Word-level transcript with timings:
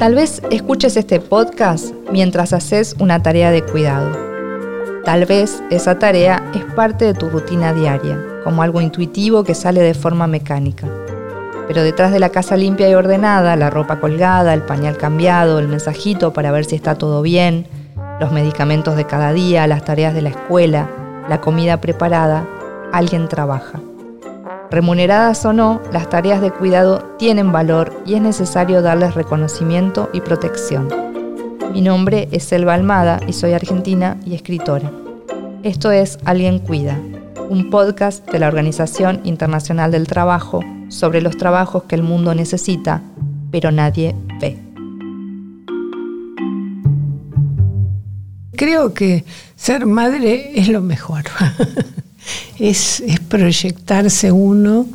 Tal 0.00 0.14
vez 0.14 0.40
escuches 0.50 0.96
este 0.96 1.20
podcast 1.20 1.94
mientras 2.10 2.54
haces 2.54 2.96
una 3.00 3.22
tarea 3.22 3.50
de 3.50 3.62
cuidado. 3.62 4.10
Tal 5.04 5.26
vez 5.26 5.62
esa 5.68 5.98
tarea 5.98 6.42
es 6.54 6.64
parte 6.74 7.04
de 7.04 7.12
tu 7.12 7.28
rutina 7.28 7.74
diaria, 7.74 8.18
como 8.42 8.62
algo 8.62 8.80
intuitivo 8.80 9.44
que 9.44 9.54
sale 9.54 9.82
de 9.82 9.92
forma 9.92 10.26
mecánica. 10.26 10.88
Pero 11.68 11.82
detrás 11.82 12.12
de 12.12 12.18
la 12.18 12.30
casa 12.30 12.56
limpia 12.56 12.88
y 12.88 12.94
ordenada, 12.94 13.56
la 13.56 13.68
ropa 13.68 14.00
colgada, 14.00 14.54
el 14.54 14.62
pañal 14.62 14.96
cambiado, 14.96 15.58
el 15.58 15.68
mensajito 15.68 16.32
para 16.32 16.50
ver 16.50 16.64
si 16.64 16.76
está 16.76 16.94
todo 16.94 17.20
bien, 17.20 17.66
los 18.20 18.32
medicamentos 18.32 18.96
de 18.96 19.04
cada 19.04 19.34
día, 19.34 19.66
las 19.66 19.84
tareas 19.84 20.14
de 20.14 20.22
la 20.22 20.30
escuela, 20.30 20.88
la 21.28 21.42
comida 21.42 21.82
preparada, 21.82 22.48
alguien 22.90 23.28
trabaja. 23.28 23.82
Remuneradas 24.70 25.44
o 25.44 25.52
no, 25.52 25.82
las 25.92 26.08
tareas 26.08 26.40
de 26.40 26.52
cuidado 26.52 27.16
tienen 27.18 27.50
valor 27.50 28.02
y 28.06 28.14
es 28.14 28.22
necesario 28.22 28.82
darles 28.82 29.16
reconocimiento 29.16 30.08
y 30.12 30.20
protección. 30.20 30.88
Mi 31.72 31.82
nombre 31.82 32.28
es 32.30 32.44
Selva 32.44 32.74
Almada 32.74 33.18
y 33.26 33.32
soy 33.32 33.52
argentina 33.52 34.16
y 34.24 34.36
escritora. 34.36 34.92
Esto 35.64 35.90
es 35.90 36.20
Alguien 36.24 36.60
Cuida, 36.60 36.96
un 37.48 37.68
podcast 37.68 38.30
de 38.30 38.38
la 38.38 38.46
Organización 38.46 39.20
Internacional 39.24 39.90
del 39.90 40.06
Trabajo 40.06 40.64
sobre 40.88 41.20
los 41.20 41.36
trabajos 41.36 41.84
que 41.84 41.96
el 41.96 42.04
mundo 42.04 42.32
necesita, 42.36 43.02
pero 43.50 43.72
nadie 43.72 44.14
ve. 44.40 44.56
Creo 48.56 48.94
que 48.94 49.24
ser 49.56 49.84
madre 49.86 50.52
es 50.54 50.68
lo 50.68 50.80
mejor. 50.80 51.24
es, 52.60 53.02
proyectarse 53.30 54.30
uno. 54.30 54.86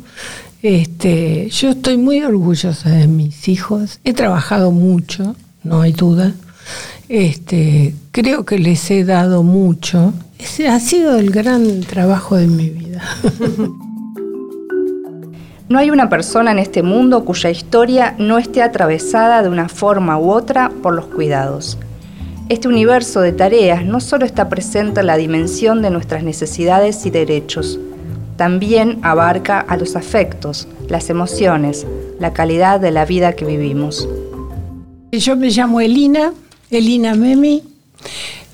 Este, 0.62 1.48
yo 1.50 1.70
estoy 1.70 1.96
muy 1.96 2.22
orgullosa 2.22 2.90
de 2.90 3.08
mis 3.08 3.48
hijos. 3.48 3.98
He 4.04 4.12
trabajado 4.12 4.70
mucho, 4.70 5.34
no 5.64 5.80
hay 5.80 5.92
duda. 5.92 6.34
Este, 7.08 7.94
creo 8.12 8.44
que 8.44 8.58
les 8.60 8.88
he 8.92 9.04
dado 9.04 9.42
mucho. 9.42 10.12
Ese 10.38 10.68
ha 10.68 10.78
sido 10.78 11.18
el 11.18 11.30
gran 11.30 11.80
trabajo 11.80 12.36
de 12.36 12.46
mi 12.46 12.70
vida. 12.70 13.02
No 15.68 15.80
hay 15.80 15.90
una 15.90 16.08
persona 16.08 16.52
en 16.52 16.60
este 16.60 16.84
mundo 16.84 17.24
cuya 17.24 17.50
historia 17.50 18.14
no 18.18 18.38
esté 18.38 18.62
atravesada 18.62 19.42
de 19.42 19.48
una 19.48 19.68
forma 19.68 20.16
u 20.16 20.30
otra 20.30 20.70
por 20.80 20.94
los 20.94 21.06
cuidados. 21.06 21.76
Este 22.48 22.68
universo 22.68 23.20
de 23.20 23.32
tareas 23.32 23.84
no 23.84 23.98
solo 23.98 24.24
está 24.24 24.48
presente 24.48 25.00
en 25.00 25.08
la 25.08 25.16
dimensión 25.16 25.82
de 25.82 25.90
nuestras 25.90 26.22
necesidades 26.22 27.04
y 27.04 27.10
derechos, 27.10 27.80
también 28.36 28.98
abarca 29.02 29.60
a 29.60 29.76
los 29.76 29.96
afectos, 29.96 30.68
las 30.88 31.10
emociones, 31.10 31.86
la 32.18 32.32
calidad 32.32 32.80
de 32.80 32.90
la 32.90 33.04
vida 33.04 33.34
que 33.34 33.44
vivimos. 33.44 34.08
Yo 35.12 35.36
me 35.36 35.50
llamo 35.50 35.80
Elina, 35.80 36.32
Elina 36.70 37.14
Memi, 37.14 37.62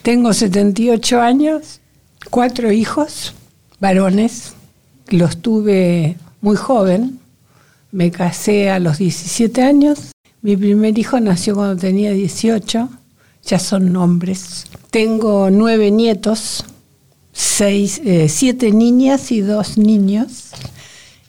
tengo 0.03 0.33
78 0.33 1.21
años, 1.21 1.81
cuatro 2.31 2.71
hijos, 2.73 3.35
varones, 3.81 4.55
los 5.09 5.39
tuve 5.39 6.17
muy 6.41 6.57
joven, 6.57 7.19
me 7.91 8.11
casé 8.11 8.71
a 8.71 8.79
los 8.79 8.99
17 8.99 9.63
años, 9.63 10.13
mi 10.41 10.57
primer 10.57 10.99
hijo 10.99 11.21
nació 11.21 11.55
cuando 11.55 11.77
tenía 11.77 12.13
18 12.13 12.89
ya 13.45 13.59
son 13.59 13.93
nombres. 13.93 14.67
Tengo 14.91 15.51
nueve 15.51 15.91
nietos, 15.91 16.65
seis, 17.33 18.01
eh, 18.05 18.29
siete 18.29 18.71
niñas 18.73 19.33
y 19.33 19.41
dos 19.41 19.79
niños, 19.79 20.51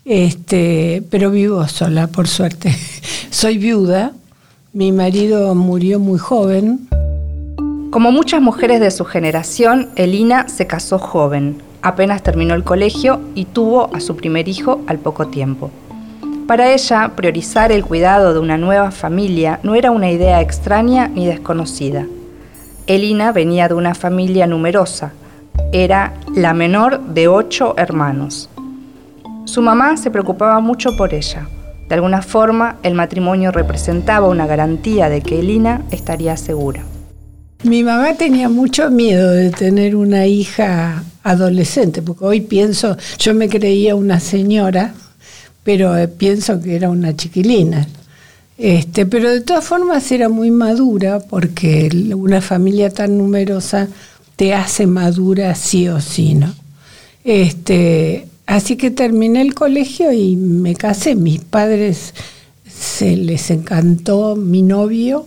este, 0.05 1.03
pero 1.09 1.31
vivo 1.31 1.67
sola, 1.67 2.07
por 2.07 2.27
suerte. 2.27 2.75
Soy 3.29 3.57
viuda, 3.57 4.13
mi 4.73 4.91
marido 4.91 5.55
murió 5.55 5.99
muy 5.99 6.19
joven. 6.19 6.87
Como 7.91 8.11
muchas 8.11 8.41
mujeres 8.41 8.79
de 8.79 8.91
su 8.91 9.05
generación, 9.05 9.89
Elina 9.95 10.49
se 10.49 10.65
casó 10.67 10.97
joven, 10.97 11.61
apenas 11.81 12.23
terminó 12.23 12.55
el 12.55 12.63
colegio 12.63 13.21
y 13.35 13.45
tuvo 13.45 13.95
a 13.95 13.99
su 13.99 14.15
primer 14.15 14.47
hijo 14.47 14.81
al 14.87 14.99
poco 14.99 15.27
tiempo. 15.27 15.69
Para 16.47 16.73
ella, 16.73 17.13
priorizar 17.15 17.71
el 17.71 17.85
cuidado 17.85 18.33
de 18.33 18.39
una 18.39 18.57
nueva 18.57 18.91
familia 18.91 19.59
no 19.63 19.75
era 19.75 19.91
una 19.91 20.11
idea 20.11 20.41
extraña 20.41 21.07
ni 21.07 21.25
desconocida. 21.25 22.05
Elina 22.85 23.31
venía 23.31 23.69
de 23.69 23.75
una 23.75 23.95
familia 23.95 24.45
numerosa. 24.45 25.13
Era 25.71 26.13
la 26.35 26.53
menor 26.53 27.01
de 27.13 27.27
ocho 27.27 27.75
hermanos. 27.77 28.49
Su 29.45 29.61
mamá 29.61 29.97
se 29.97 30.11
preocupaba 30.11 30.59
mucho 30.59 30.95
por 30.97 31.13
ella. 31.13 31.47
De 31.89 31.95
alguna 31.95 32.21
forma, 32.21 32.77
el 32.83 32.93
matrimonio 32.93 33.51
representaba 33.51 34.27
una 34.27 34.47
garantía 34.47 35.09
de 35.09 35.21
que 35.21 35.39
Elina 35.39 35.81
estaría 35.91 36.37
segura. 36.37 36.83
Mi 37.63 37.83
mamá 37.83 38.15
tenía 38.15 38.49
mucho 38.49 38.89
miedo 38.89 39.31
de 39.31 39.51
tener 39.51 39.95
una 39.95 40.25
hija 40.25 41.03
adolescente, 41.23 42.01
porque 42.01 42.25
hoy 42.25 42.41
pienso, 42.41 42.97
yo 43.19 43.33
me 43.33 43.47
creía 43.47 43.95
una 43.95 44.19
señora 44.19 44.93
pero 45.63 45.97
eh, 45.97 46.07
pienso 46.07 46.61
que 46.61 46.75
era 46.75 46.89
una 46.89 47.15
chiquilina. 47.15 47.87
Este, 48.57 49.05
pero 49.05 49.31
de 49.31 49.41
todas 49.41 49.65
formas 49.65 50.11
era 50.11 50.29
muy 50.29 50.51
madura 50.51 51.19
porque 51.19 51.89
una 52.15 52.39
familia 52.39 52.91
tan 52.91 53.17
numerosa 53.17 53.87
te 54.35 54.53
hace 54.53 54.87
madura 54.87 55.55
sí 55.55 55.87
o 55.87 56.01
sí, 56.01 56.35
¿no? 56.35 56.53
Este, 57.23 58.27
así 58.45 58.75
que 58.75 58.91
terminé 58.91 59.41
el 59.41 59.53
colegio 59.53 60.11
y 60.11 60.35
me 60.35 60.75
casé. 60.75 61.15
Mis 61.15 61.39
padres 61.39 62.13
se 62.67 63.15
les 63.15 63.49
encantó 63.51 64.35
mi 64.35 64.61
novio 64.61 65.25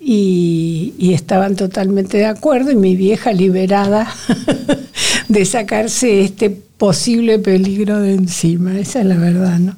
y, 0.00 0.94
y 0.98 1.14
estaban 1.14 1.56
totalmente 1.56 2.18
de 2.18 2.26
acuerdo 2.26 2.70
y 2.70 2.76
mi 2.76 2.96
vieja 2.96 3.32
liberada 3.32 4.08
de 5.28 5.44
sacarse 5.44 6.22
este 6.22 6.50
posible 6.50 7.38
peligro 7.38 7.98
de 7.98 8.14
encima, 8.14 8.78
esa 8.78 9.00
es 9.00 9.06
la 9.06 9.16
verdad, 9.16 9.58
¿no? 9.58 9.76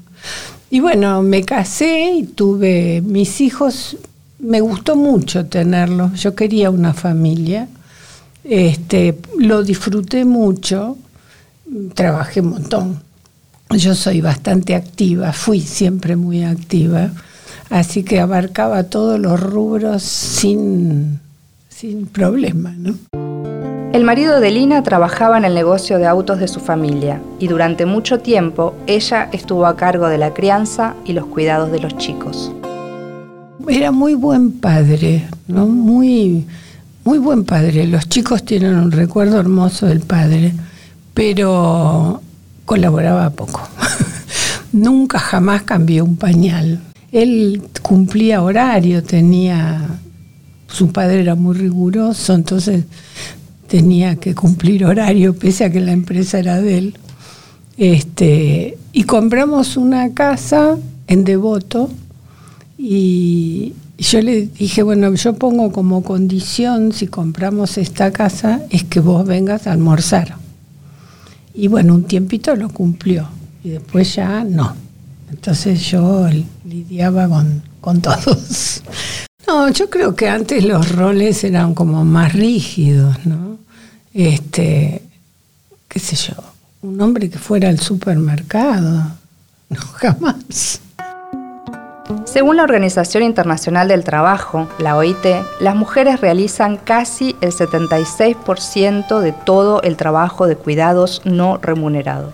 Y 0.71 0.81
bueno, 0.81 1.23
me 1.23 1.43
casé 1.43 2.13
y 2.19 2.23
tuve 2.25 3.01
mis 3.01 3.41
hijos, 3.41 3.97
me 4.39 4.61
gustó 4.61 4.95
mucho 4.95 5.47
tenerlos, 5.47 6.21
yo 6.21 6.35
quería 6.35 6.71
una 6.71 6.95
familia, 6.95 7.67
este, 8.45 9.19
lo 9.39 9.63
disfruté 9.63 10.25
mucho, 10.25 10.97
trabajé 11.95 12.41
un 12.41 12.51
montón. 12.51 13.03
Yo 13.71 13.95
soy 13.95 14.21
bastante 14.21 14.75
activa, 14.75 15.33
fui 15.33 15.61
siempre 15.61 16.17
muy 16.17 16.43
activa, 16.45 17.11
así 17.69 18.03
que 18.03 18.19
abarcaba 18.19 18.85
todos 18.85 19.21
los 19.21 19.39
rubros 19.39 20.03
sin, 20.03 21.21
sin 21.69 22.07
problema, 22.07 22.75
¿no? 22.77 22.97
El 23.93 24.05
marido 24.05 24.39
de 24.39 24.53
Lina 24.53 24.85
trabajaba 24.85 25.37
en 25.37 25.45
el 25.45 25.53
negocio 25.53 25.99
de 25.99 26.07
autos 26.07 26.39
de 26.39 26.47
su 26.47 26.61
familia 26.61 27.21
y 27.41 27.49
durante 27.49 27.87
mucho 27.87 28.21
tiempo 28.21 28.73
ella 28.87 29.29
estuvo 29.33 29.67
a 29.67 29.77
cargo 29.77 30.09
de 30.09 30.17
la 30.17 30.33
crianza 30.33 30.95
y 31.05 31.13
los 31.13 31.27
cuidados 31.27 31.73
de 31.73 31.81
los 31.81 31.97
chicos. 31.97 32.53
Era 33.69 33.91
muy 33.91 34.15
buen 34.15 34.53
padre, 34.53 35.27
¿no? 35.49 35.67
Muy, 35.67 36.47
muy 37.05 37.19
buen 37.19 37.45
padre. 37.45 37.87
Los 37.87 38.09
chicos 38.09 38.45
tienen 38.45 38.75
un 38.75 38.93
recuerdo 38.93 39.39
hermoso 39.39 39.87
del 39.87 40.01
padre, 40.01 40.53
pero 41.15 42.23
colaboraba 42.65 43.31
poco. 43.31 43.61
Nunca 44.73 45.19
jamás 45.19 45.63
cambió 45.63 46.05
un 46.05 46.17
pañal. 46.17 46.81
Él 47.13 47.63
cumplía 47.83 48.43
horario, 48.43 49.03
tenía 49.03 50.01
su 50.73 50.93
padre 50.93 51.21
era 51.21 51.35
muy 51.35 51.57
riguroso, 51.57 52.35
entonces 52.35 52.85
tenía 53.67 54.17
que 54.17 54.35
cumplir 54.35 54.85
horario, 54.85 55.35
pese 55.35 55.65
a 55.65 55.71
que 55.71 55.81
la 55.81 55.93
empresa 55.93 56.39
era 56.39 56.61
de 56.61 56.79
él. 56.79 56.95
Este, 57.77 58.77
y 58.93 59.05
compramos 59.05 59.77
una 59.77 60.13
casa 60.13 60.77
en 61.07 61.25
Devoto 61.25 61.91
y 62.79 63.75
yo 64.03 64.23
le 64.23 64.47
dije, 64.47 64.83
bueno, 64.83 65.15
yo 65.15 65.35
pongo 65.35 65.73
como 65.73 66.03
condición, 66.03 66.93
si 66.93 67.07
compramos 67.07 67.79
esta 67.79 68.11
casa, 68.13 68.63
es 68.71 68.85
que 68.85 69.01
vos 69.01 69.27
vengas 69.27 69.67
a 69.67 69.73
almorzar. 69.73 70.37
Y 71.55 71.69
bueno, 71.69 71.95
un 71.95 72.05
tiempito 72.05 72.55
lo 72.57 72.69
cumplió 72.71 73.29
y 73.63 73.71
después 73.71 74.15
ya 74.15 74.45
no. 74.45 74.75
Entonces 75.31 75.81
yo 75.83 76.29
lidiaba 76.65 77.29
con, 77.29 77.63
con 77.81 78.01
todos. 78.01 78.83
No, 79.47 79.69
yo 79.69 79.91
creo 79.91 80.15
que 80.15 80.29
antes 80.29 80.65
los 80.65 80.93
roles 80.93 81.43
eran 81.43 81.75
como 81.75 82.05
más 82.05 82.35
rígidos, 82.35 83.27
¿no? 83.27 83.59
este, 84.13 85.03
qué 85.89 85.99
sé 85.99 86.17
yo, 86.17 86.35
un 86.83 87.01
hombre 87.01 87.31
que 87.31 87.39
fuera 87.39 87.69
al 87.69 87.81
supermercado. 87.81 89.13
No, 89.71 89.81
jamás. 89.81 90.81
Según 92.25 92.57
la 92.57 92.65
Organización 92.65 93.23
Internacional 93.23 93.89
del 93.89 94.05
Trabajo, 94.05 94.69
la 94.79 94.97
OIT, 94.97 95.27
las 95.61 95.77
mujeres 95.77 96.21
realizan 96.21 96.77
casi 96.77 97.37
el 97.41 97.53
76% 97.53 99.21
de 99.21 99.33
todo 99.33 99.83
el 99.83 99.97
trabajo 99.97 100.47
de 100.47 100.57
cuidados 100.57 101.23
no 101.25 101.59
remunerado. 101.59 102.33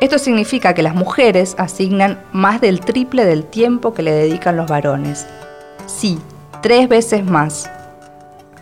Esto 0.00 0.18
significa 0.18 0.74
que 0.74 0.82
las 0.82 0.94
mujeres 0.94 1.54
asignan 1.58 2.20
más 2.32 2.60
del 2.60 2.80
triple 2.80 3.24
del 3.24 3.44
tiempo 3.44 3.94
que 3.94 4.02
le 4.02 4.12
dedican 4.12 4.56
los 4.56 4.68
varones. 4.68 5.26
Sí, 5.86 6.18
tres 6.62 6.88
veces 6.88 7.24
más. 7.24 7.68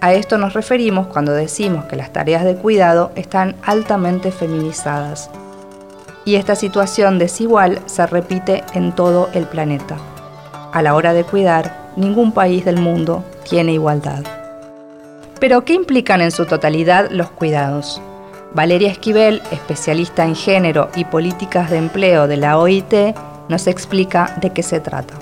A 0.00 0.14
esto 0.14 0.38
nos 0.38 0.54
referimos 0.54 1.08
cuando 1.08 1.32
decimos 1.32 1.84
que 1.86 1.96
las 1.96 2.12
tareas 2.12 2.44
de 2.44 2.56
cuidado 2.56 3.12
están 3.16 3.56
altamente 3.62 4.30
feminizadas. 4.32 5.30
Y 6.24 6.36
esta 6.36 6.54
situación 6.54 7.18
desigual 7.18 7.80
se 7.86 8.06
repite 8.06 8.64
en 8.74 8.92
todo 8.92 9.28
el 9.32 9.44
planeta. 9.46 9.96
A 10.76 10.82
la 10.82 10.94
hora 10.94 11.14
de 11.14 11.24
cuidar, 11.24 11.94
ningún 11.96 12.32
país 12.32 12.66
del 12.66 12.76
mundo 12.78 13.24
tiene 13.48 13.72
igualdad. 13.72 14.22
Pero, 15.40 15.64
¿qué 15.64 15.72
implican 15.72 16.20
en 16.20 16.30
su 16.30 16.44
totalidad 16.44 17.08
los 17.10 17.30
cuidados? 17.30 18.02
Valeria 18.52 18.90
Esquivel, 18.90 19.40
especialista 19.50 20.26
en 20.26 20.36
género 20.36 20.90
y 20.94 21.06
políticas 21.06 21.70
de 21.70 21.78
empleo 21.78 22.28
de 22.28 22.36
la 22.36 22.58
OIT, 22.58 22.92
nos 23.48 23.66
explica 23.68 24.36
de 24.42 24.50
qué 24.50 24.62
se 24.62 24.80
trata. 24.80 25.14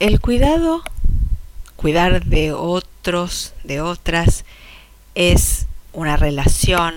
El 0.00 0.20
cuidado, 0.20 0.82
cuidar 1.76 2.22
de 2.26 2.52
otros, 2.52 3.54
de 3.64 3.80
otras, 3.80 4.44
es 5.14 5.66
una 5.94 6.18
relación, 6.18 6.92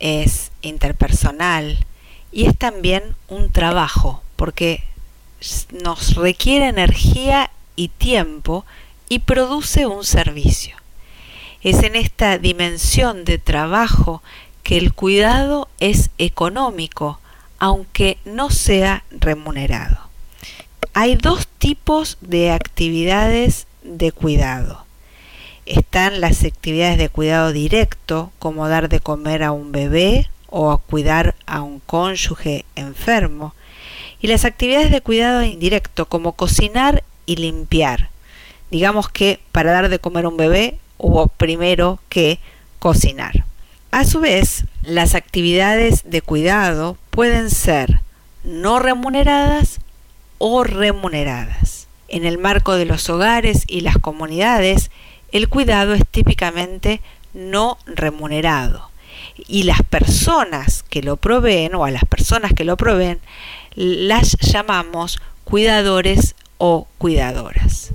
es 0.00 0.50
interpersonal 0.62 1.84
y 2.32 2.46
es 2.46 2.56
también 2.56 3.02
un 3.28 3.52
trabajo, 3.52 4.22
porque 4.36 4.87
nos 5.82 6.14
requiere 6.14 6.68
energía 6.68 7.50
y 7.76 7.88
tiempo 7.88 8.64
y 9.08 9.20
produce 9.20 9.86
un 9.86 10.04
servicio. 10.04 10.76
Es 11.62 11.82
en 11.82 11.96
esta 11.96 12.38
dimensión 12.38 13.24
de 13.24 13.38
trabajo 13.38 14.22
que 14.62 14.78
el 14.78 14.92
cuidado 14.92 15.68
es 15.80 16.10
económico, 16.18 17.20
aunque 17.58 18.18
no 18.24 18.50
sea 18.50 19.04
remunerado. 19.10 19.98
Hay 20.94 21.16
dos 21.16 21.46
tipos 21.58 22.18
de 22.20 22.50
actividades 22.52 23.66
de 23.82 24.12
cuidado. 24.12 24.84
Están 25.66 26.20
las 26.20 26.44
actividades 26.44 26.98
de 26.98 27.08
cuidado 27.08 27.52
directo, 27.52 28.32
como 28.38 28.68
dar 28.68 28.88
de 28.88 29.00
comer 29.00 29.42
a 29.42 29.52
un 29.52 29.72
bebé 29.72 30.30
o 30.48 30.78
cuidar 30.78 31.34
a 31.46 31.62
un 31.62 31.80
cónyuge 31.80 32.64
enfermo, 32.74 33.54
y 34.20 34.26
las 34.26 34.44
actividades 34.44 34.90
de 34.90 35.00
cuidado 35.00 35.42
indirecto, 35.42 36.06
como 36.06 36.32
cocinar 36.32 37.04
y 37.26 37.36
limpiar. 37.36 38.10
Digamos 38.70 39.08
que 39.08 39.40
para 39.52 39.72
dar 39.72 39.88
de 39.88 39.98
comer 39.98 40.24
a 40.24 40.28
un 40.28 40.36
bebé 40.36 40.78
hubo 40.98 41.28
primero 41.28 42.00
que 42.08 42.40
cocinar. 42.78 43.44
A 43.90 44.04
su 44.04 44.20
vez, 44.20 44.64
las 44.82 45.14
actividades 45.14 46.10
de 46.10 46.20
cuidado 46.20 46.96
pueden 47.10 47.50
ser 47.50 48.00
no 48.44 48.78
remuneradas 48.78 49.80
o 50.38 50.64
remuneradas. 50.64 51.86
En 52.08 52.24
el 52.24 52.38
marco 52.38 52.74
de 52.74 52.84
los 52.84 53.08
hogares 53.10 53.64
y 53.66 53.80
las 53.80 53.98
comunidades, 53.98 54.90
el 55.32 55.48
cuidado 55.48 55.94
es 55.94 56.06
típicamente 56.06 57.00
no 57.34 57.78
remunerado 57.86 58.87
y 59.46 59.62
las 59.62 59.82
personas 59.82 60.82
que 60.88 61.02
lo 61.02 61.16
proveen 61.16 61.74
o 61.74 61.84
a 61.84 61.90
las 61.90 62.04
personas 62.04 62.52
que 62.52 62.64
lo 62.64 62.76
proveen 62.76 63.20
las 63.74 64.36
llamamos 64.40 65.20
cuidadores 65.44 66.34
o 66.58 66.86
cuidadoras. 66.98 67.92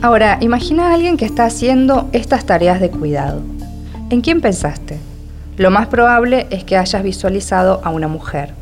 Ahora, 0.00 0.38
imagina 0.40 0.88
a 0.88 0.94
alguien 0.94 1.16
que 1.16 1.24
está 1.24 1.44
haciendo 1.44 2.08
estas 2.12 2.46
tareas 2.46 2.80
de 2.80 2.90
cuidado. 2.90 3.42
¿En 4.10 4.20
quién 4.20 4.40
pensaste? 4.40 4.98
Lo 5.56 5.72
más 5.72 5.88
probable 5.88 6.46
es 6.50 6.62
que 6.62 6.76
hayas 6.76 7.02
visualizado 7.02 7.80
a 7.82 7.90
una 7.90 8.06
mujer. 8.06 8.54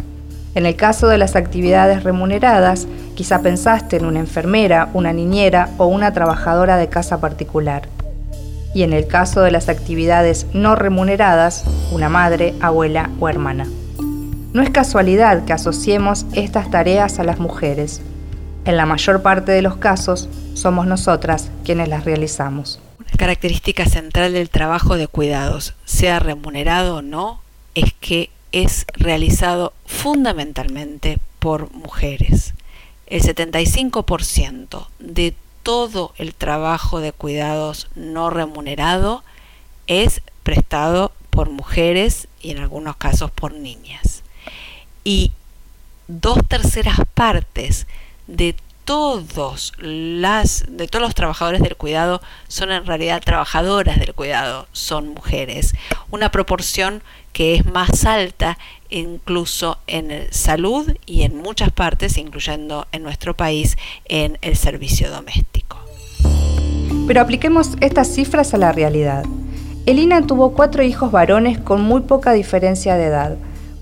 En 0.54 0.64
el 0.64 0.76
caso 0.76 1.08
de 1.08 1.18
las 1.18 1.36
actividades 1.36 2.04
remuneradas, 2.04 2.88
quizá 3.14 3.42
pensaste 3.42 3.96
en 3.96 4.06
una 4.06 4.20
enfermera, 4.20 4.88
una 4.94 5.12
niñera 5.12 5.68
o 5.76 5.86
una 5.86 6.14
trabajadora 6.14 6.78
de 6.78 6.88
casa 6.88 7.20
particular. 7.20 7.90
Y 8.76 8.82
en 8.82 8.92
el 8.92 9.06
caso 9.06 9.40
de 9.40 9.50
las 9.50 9.70
actividades 9.70 10.48
no 10.52 10.74
remuneradas, 10.74 11.64
una 11.92 12.10
madre, 12.10 12.52
abuela 12.60 13.08
o 13.20 13.26
hermana. 13.26 13.66
No 14.52 14.60
es 14.60 14.68
casualidad 14.68 15.46
que 15.46 15.54
asociemos 15.54 16.26
estas 16.34 16.70
tareas 16.70 17.18
a 17.18 17.24
las 17.24 17.38
mujeres. 17.38 18.02
En 18.66 18.76
la 18.76 18.84
mayor 18.84 19.22
parte 19.22 19.52
de 19.52 19.62
los 19.62 19.78
casos, 19.78 20.28
somos 20.52 20.86
nosotras 20.86 21.48
quienes 21.64 21.88
las 21.88 22.04
realizamos. 22.04 22.78
Una 22.98 23.12
característica 23.16 23.86
central 23.86 24.34
del 24.34 24.50
trabajo 24.50 24.98
de 24.98 25.08
cuidados, 25.08 25.72
sea 25.86 26.18
remunerado 26.18 26.96
o 26.96 27.02
no, 27.02 27.40
es 27.74 27.94
que 27.94 28.28
es 28.52 28.84
realizado 28.92 29.72
fundamentalmente 29.86 31.18
por 31.38 31.72
mujeres. 31.72 32.52
El 33.06 33.22
75% 33.22 34.88
de 34.98 35.34
todo 35.66 36.14
el 36.16 36.32
trabajo 36.32 37.00
de 37.00 37.10
cuidados 37.10 37.88
no 37.96 38.30
remunerado 38.30 39.24
es 39.88 40.22
prestado 40.44 41.10
por 41.30 41.50
mujeres 41.50 42.28
y 42.40 42.52
en 42.52 42.58
algunos 42.58 42.94
casos 42.94 43.32
por 43.32 43.52
niñas. 43.52 44.22
Y 45.02 45.32
dos 46.06 46.38
terceras 46.46 47.00
partes 47.14 47.88
de 48.28 48.54
todos 48.84 49.72
de 49.80 50.86
todos 50.88 51.02
los 51.02 51.16
trabajadores 51.16 51.60
del 51.60 51.74
cuidado 51.74 52.22
son 52.46 52.70
en 52.70 52.86
realidad 52.86 53.20
trabajadoras 53.20 53.98
del 53.98 54.14
cuidado, 54.14 54.68
son 54.70 55.08
mujeres, 55.08 55.74
una 56.12 56.30
proporción 56.30 57.02
que 57.32 57.56
es 57.56 57.66
más 57.66 58.04
alta 58.04 58.56
incluso 58.88 59.78
en 59.88 60.32
salud 60.32 60.96
y 61.06 61.22
en 61.22 61.36
muchas 61.36 61.72
partes, 61.72 62.16
incluyendo 62.18 62.86
en 62.92 63.02
nuestro 63.02 63.36
país, 63.36 63.76
en 64.04 64.38
el 64.42 64.56
servicio 64.56 65.10
doméstico. 65.10 65.55
Pero 67.06 67.20
apliquemos 67.20 67.72
estas 67.80 68.08
cifras 68.08 68.54
a 68.54 68.58
la 68.58 68.72
realidad. 68.72 69.24
Elina 69.86 70.22
tuvo 70.22 70.52
cuatro 70.52 70.82
hijos 70.82 71.12
varones 71.12 71.58
con 71.58 71.82
muy 71.82 72.02
poca 72.02 72.32
diferencia 72.32 72.96
de 72.96 73.04
edad 73.04 73.36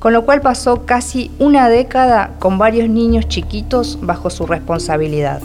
con 0.05 0.13
lo 0.13 0.27
cual 0.27 0.43
pasó 0.43 0.85
casi 0.85 1.31
una 1.39 1.71
década 1.71 2.33
con 2.39 2.59
varios 2.59 2.91
niños 2.91 3.27
chiquitos 3.27 3.99
bajo 4.03 4.29
su 4.29 4.45
responsabilidad. 4.45 5.41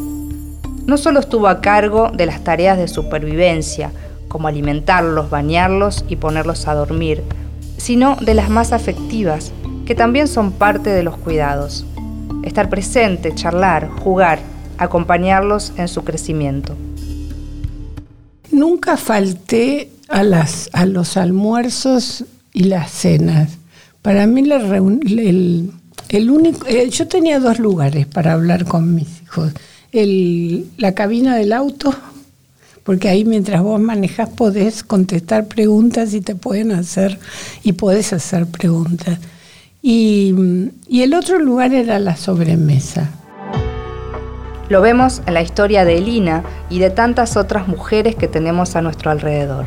No 0.86 0.98
solo 0.98 1.22
estuvo 1.22 1.48
a 1.48 1.62
cargo 1.62 2.12
de 2.14 2.26
las 2.26 2.44
tareas 2.44 2.78
de 2.78 2.90
supervivencia, 2.90 3.94
como 4.28 4.50
alimentarlos, 4.50 5.30
bañarlos 5.30 6.04
y 6.10 6.18
ponerlos 6.18 6.68
a 6.68 6.74
dormir, 6.74 7.24
sino 7.78 8.18
de 8.18 8.34
las 8.34 8.50
más 8.50 8.74
afectivas, 8.74 9.54
que 9.86 9.96
también 9.96 10.28
son 10.28 10.52
parte 10.52 10.90
de 10.90 11.04
los 11.04 11.16
cuidados. 11.16 11.86
Estar 12.44 12.68
presente, 12.68 13.34
charlar, 13.34 13.88
jugar, 13.88 14.40
acompañarlos 14.78 15.72
en 15.78 15.88
su 15.88 16.04
crecimiento. 16.04 16.76
Nunca 18.60 18.98
falté 18.98 19.90
a, 20.10 20.22
las, 20.24 20.70
a 20.74 20.86
los 20.86 21.16
almuerzos 21.16 22.26
y 22.52 22.64
las 22.64 22.92
cenas. 22.92 23.52
Para 24.02 24.28
mí 24.28 24.44
la 24.44 24.58
el, 24.58 25.72
el 26.10 26.30
único, 26.30 26.68
eh, 26.68 26.90
yo 26.90 27.08
tenía 27.08 27.40
dos 27.40 27.58
lugares 27.60 28.06
para 28.06 28.34
hablar 28.34 28.66
con 28.66 28.94
mis 28.96 29.22
hijos. 29.22 29.54
El, 29.94 30.66
la 30.76 30.94
cabina 30.94 31.38
del 31.38 31.54
auto, 31.54 31.96
porque 32.84 33.08
ahí 33.08 33.24
mientras 33.24 33.62
vos 33.62 33.80
manejas 33.80 34.28
podés 34.28 34.84
contestar 34.84 35.48
preguntas 35.48 36.14
y 36.14 36.20
te 36.20 36.36
pueden 36.36 36.74
hacer, 36.74 37.18
y 37.64 37.74
podés 37.74 38.12
hacer 38.12 38.46
preguntas. 38.46 39.20
Y, 39.82 40.34
y 40.90 41.04
el 41.04 41.14
otro 41.14 41.40
lugar 41.40 41.74
era 41.74 41.98
la 42.00 42.18
sobremesa. 42.18 43.10
Lo 44.70 44.82
vemos 44.82 45.24
en 45.26 45.34
la 45.34 45.42
historia 45.42 45.84
de 45.84 45.98
Elina 45.98 46.44
y 46.70 46.78
de 46.78 46.92
tantas 46.92 47.38
otras 47.38 47.68
mujeres 47.68 48.16
que 48.16 48.28
tenemos 48.28 48.76
a 48.76 48.84
nuestro 48.84 49.10
alrededor. 49.10 49.66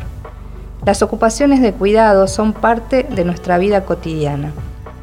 Las 0.85 1.01
ocupaciones 1.01 1.61
de 1.61 1.73
cuidado 1.73 2.25
son 2.27 2.53
parte 2.53 3.03
de 3.03 3.25
nuestra 3.25 3.57
vida 3.57 3.83
cotidiana. 3.83 4.53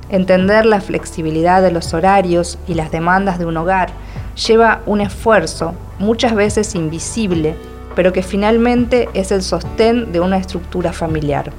Entender 0.09 0.65
la 0.65 0.81
flexibilidad 0.81 1.61
de 1.61 1.71
los 1.71 1.93
horarios 1.93 2.59
y 2.67 2.75
las 2.75 2.91
demandas 2.91 3.39
de 3.39 3.45
un 3.45 3.59
hogar 3.59 3.91
lleva 4.47 4.81
un 4.87 5.03
esfuerzo, 5.03 5.75
muchas 5.99 6.35
veces 6.35 6.75
invisible, 6.75 7.55
pero 7.95 8.15
que 8.15 8.23
finalmente 8.23 9.11
es 9.13 9.31
el 9.33 9.43
sostén 9.43 10.13
de 10.13 10.21
una 10.21 10.39
estructura 10.39 10.95
familiar. 10.95 11.53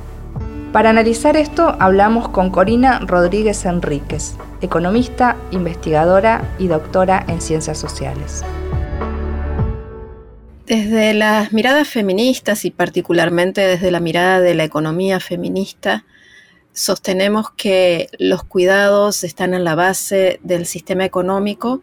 Para 0.73 0.89
analizar 0.89 1.37
esto 1.37 1.75
hablamos 1.77 2.29
con 2.29 2.49
Corina 2.49 2.99
Rodríguez 3.05 3.65
Enríquez, 3.65 4.35
economista, 4.61 5.37
investigadora 5.51 6.55
y 6.59 6.67
doctora 6.67 7.25
en 7.27 7.41
ciencias 7.41 7.77
sociales. 7.77 8.43
Desde 10.65 11.13
las 11.13 11.51
miradas 11.51 11.87
feministas 11.87 12.63
y 12.63 12.71
particularmente 12.71 13.61
desde 13.61 13.91
la 13.91 13.99
mirada 13.99 14.39
de 14.39 14.53
la 14.53 14.63
economía 14.63 15.19
feminista, 15.19 16.05
sostenemos 16.71 17.51
que 17.51 18.07
los 18.19 18.43
cuidados 18.43 19.23
están 19.23 19.53
en 19.53 19.63
la 19.63 19.75
base 19.75 20.39
del 20.43 20.65
sistema 20.65 21.03
económico 21.03 21.81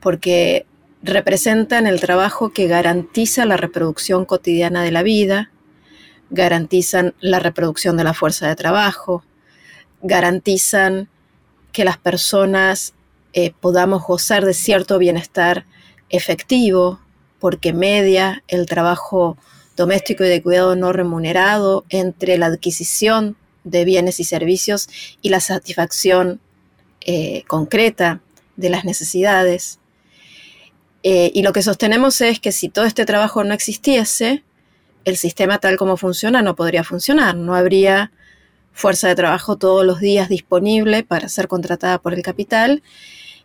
porque 0.00 0.66
representan 1.02 1.86
el 1.86 2.00
trabajo 2.00 2.52
que 2.52 2.66
garantiza 2.66 3.46
la 3.46 3.56
reproducción 3.56 4.24
cotidiana 4.24 4.82
de 4.82 4.90
la 4.90 5.02
vida, 5.02 5.50
garantizan 6.30 7.14
la 7.20 7.38
reproducción 7.38 7.96
de 7.96 8.04
la 8.04 8.14
fuerza 8.14 8.48
de 8.48 8.56
trabajo, 8.56 9.24
garantizan 10.02 11.08
que 11.72 11.84
las 11.84 11.98
personas 11.98 12.94
eh, 13.32 13.52
podamos 13.60 14.04
gozar 14.04 14.44
de 14.44 14.54
cierto 14.54 14.98
bienestar 14.98 15.64
efectivo 16.10 17.00
porque 17.40 17.72
media 17.72 18.44
el 18.46 18.66
trabajo 18.66 19.36
doméstico 19.76 20.24
y 20.24 20.28
de 20.28 20.42
cuidado 20.42 20.76
no 20.76 20.92
remunerado 20.92 21.84
entre 21.88 22.38
la 22.38 22.46
adquisición 22.46 23.36
de 23.64 23.84
bienes 23.84 24.20
y 24.20 24.24
servicios 24.24 24.88
y 25.22 25.30
la 25.30 25.40
satisfacción 25.40 26.40
eh, 27.00 27.44
concreta 27.48 28.20
de 28.56 28.70
las 28.70 28.84
necesidades. 28.84 29.78
Eh, 31.02 31.32
y 31.34 31.42
lo 31.42 31.52
que 31.52 31.62
sostenemos 31.62 32.20
es 32.20 32.38
que 32.38 32.52
si 32.52 32.68
todo 32.68 32.84
este 32.84 33.04
trabajo 33.06 33.42
no 33.44 33.54
existiese, 33.54 34.44
el 35.04 35.16
sistema 35.16 35.58
tal 35.58 35.76
como 35.76 35.96
funciona 35.96 36.42
no 36.42 36.54
podría 36.54 36.84
funcionar. 36.84 37.36
No 37.36 37.54
habría 37.54 38.12
fuerza 38.72 39.08
de 39.08 39.14
trabajo 39.14 39.56
todos 39.56 39.84
los 39.84 40.00
días 40.00 40.28
disponible 40.28 41.04
para 41.04 41.28
ser 41.28 41.48
contratada 41.48 41.98
por 41.98 42.14
el 42.14 42.22
capital 42.22 42.82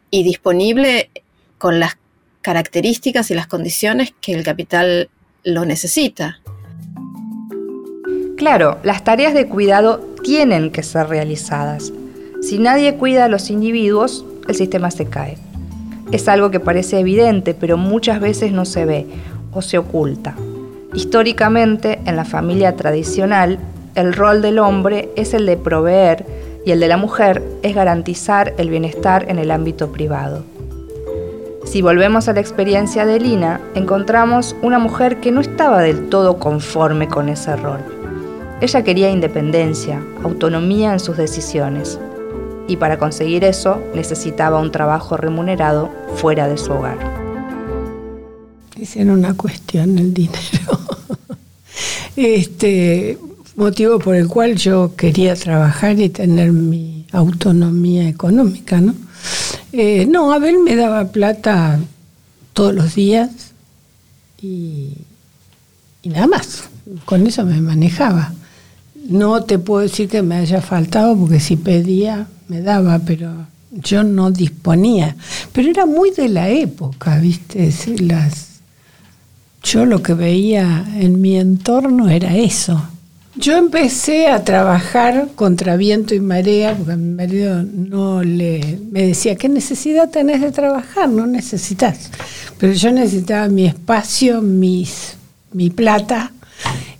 y 0.09 0.23
disponible 0.23 1.09
con 1.57 1.79
las 1.79 1.97
características 2.41 3.29
y 3.31 3.33
las 3.33 3.47
condiciones 3.47 4.13
que 4.21 4.33
el 4.33 4.43
capital 4.43 5.09
lo 5.43 5.65
necesita. 5.65 6.39
Claro, 8.37 8.79
las 8.83 9.03
tareas 9.03 9.33
de 9.33 9.47
cuidado 9.47 9.99
tienen 10.23 10.71
que 10.71 10.83
ser 10.83 11.07
realizadas. 11.07 11.91
Si 12.41 12.59
nadie 12.59 12.95
cuida 12.95 13.25
a 13.25 13.29
los 13.29 13.49
individuos, 13.49 14.25
el 14.47 14.55
sistema 14.55 14.91
se 14.91 15.07
cae. 15.07 15.37
Es 16.11 16.27
algo 16.27 16.51
que 16.51 16.59
parece 16.59 16.99
evidente, 16.99 17.53
pero 17.53 17.77
muchas 17.77 18.21
veces 18.21 18.51
no 18.51 18.63
se 18.63 18.85
ve 18.85 19.05
o 19.51 19.61
se 19.61 19.77
oculta. 19.77 20.35
Históricamente, 20.93 21.99
en 22.05 22.15
la 22.15 22.25
familia 22.25 22.75
tradicional, 22.75 23.59
el 23.97 24.13
rol 24.13 24.43
del 24.43 24.59
hombre 24.59 25.09
es 25.15 25.33
el 25.33 25.47
de 25.47 25.57
proveer 25.57 26.23
y 26.63 26.69
el 26.69 26.79
de 26.79 26.87
la 26.87 26.97
mujer 26.97 27.41
es 27.63 27.73
garantizar 27.73 28.53
el 28.59 28.69
bienestar 28.69 29.25
en 29.27 29.39
el 29.39 29.49
ámbito 29.49 29.91
privado. 29.91 30.43
Si 31.65 31.81
volvemos 31.81 32.27
a 32.27 32.33
la 32.33 32.39
experiencia 32.39 33.07
de 33.07 33.19
Lina, 33.19 33.59
encontramos 33.73 34.55
una 34.61 34.77
mujer 34.77 35.19
que 35.19 35.31
no 35.31 35.41
estaba 35.41 35.81
del 35.81 36.09
todo 36.09 36.37
conforme 36.37 37.07
con 37.07 37.27
ese 37.27 37.55
rol. 37.55 37.79
Ella 38.61 38.83
quería 38.83 39.09
independencia, 39.09 39.99
autonomía 40.23 40.93
en 40.93 40.99
sus 40.99 41.17
decisiones, 41.17 41.99
y 42.67 42.77
para 42.77 42.99
conseguir 42.99 43.43
eso 43.45 43.81
necesitaba 43.95 44.59
un 44.59 44.71
trabajo 44.71 45.17
remunerado 45.17 45.89
fuera 46.17 46.47
de 46.47 46.57
su 46.59 46.71
hogar. 46.71 46.99
Era 48.95 49.11
una 49.11 49.35
cuestión, 49.35 49.97
el 49.97 50.13
dinero. 50.13 50.79
este 52.15 53.17
motivo 53.57 53.99
por 53.99 54.15
el 54.15 54.27
cual 54.27 54.55
yo 54.55 54.95
quería 54.95 55.35
trabajar 55.35 55.99
y 55.99 56.09
tener 56.09 56.53
mi 56.53 57.05
autonomía 57.11 58.07
económica, 58.07 58.79
¿no? 58.79 58.93
Eh, 59.73 60.05
no, 60.05 60.31
Abel 60.31 60.59
me 60.59 60.75
daba 60.75 61.05
plata 61.11 61.79
todos 62.53 62.73
los 62.73 62.95
días 62.95 63.29
y, 64.41 64.93
nada 66.03 66.27
más. 66.27 66.63
Con 67.03 67.27
eso 67.27 67.45
me 67.45 67.59
manejaba. 67.59 68.33
No 69.09 69.43
te 69.43 69.59
puedo 69.59 69.81
decir 69.81 70.07
que 70.07 70.21
me 70.21 70.35
haya 70.35 70.61
faltado 70.61 71.17
porque 71.17 71.41
si 71.41 71.57
pedía 71.57 72.27
me 72.47 72.61
daba, 72.61 72.99
pero 72.99 73.47
yo 73.71 74.03
no 74.03 74.31
disponía. 74.31 75.17
Pero 75.51 75.69
era 75.69 75.85
muy 75.85 76.11
de 76.11 76.29
la 76.29 76.49
época, 76.49 77.17
¿viste? 77.19 77.73
Las, 77.99 78.61
yo 79.63 79.85
lo 79.85 80.01
que 80.01 80.13
veía 80.13 80.85
en 80.95 81.19
mi 81.19 81.37
entorno 81.37 82.07
era 82.09 82.37
eso. 82.37 82.81
Yo 83.39 83.55
empecé 83.55 84.29
a 84.29 84.43
trabajar 84.43 85.29
contra 85.35 85.77
viento 85.77 86.15
y 86.15 86.19
marea, 86.19 86.75
porque 86.75 86.93
a 86.93 86.97
mi 86.97 87.13
marido 87.13 87.61
no 87.63 88.23
le 88.23 88.79
me 88.91 89.05
decía, 89.05 89.35
¿qué 89.35 89.47
necesidad 89.47 90.09
tenés 90.09 90.41
de 90.41 90.51
trabajar? 90.51 91.07
No 91.07 91.27
necesitas. 91.27 92.09
Pero 92.57 92.73
yo 92.73 92.91
necesitaba 92.91 93.47
mi 93.47 93.67
espacio, 93.67 94.41
mis, 94.41 95.17
mi 95.53 95.69
plata. 95.69 96.31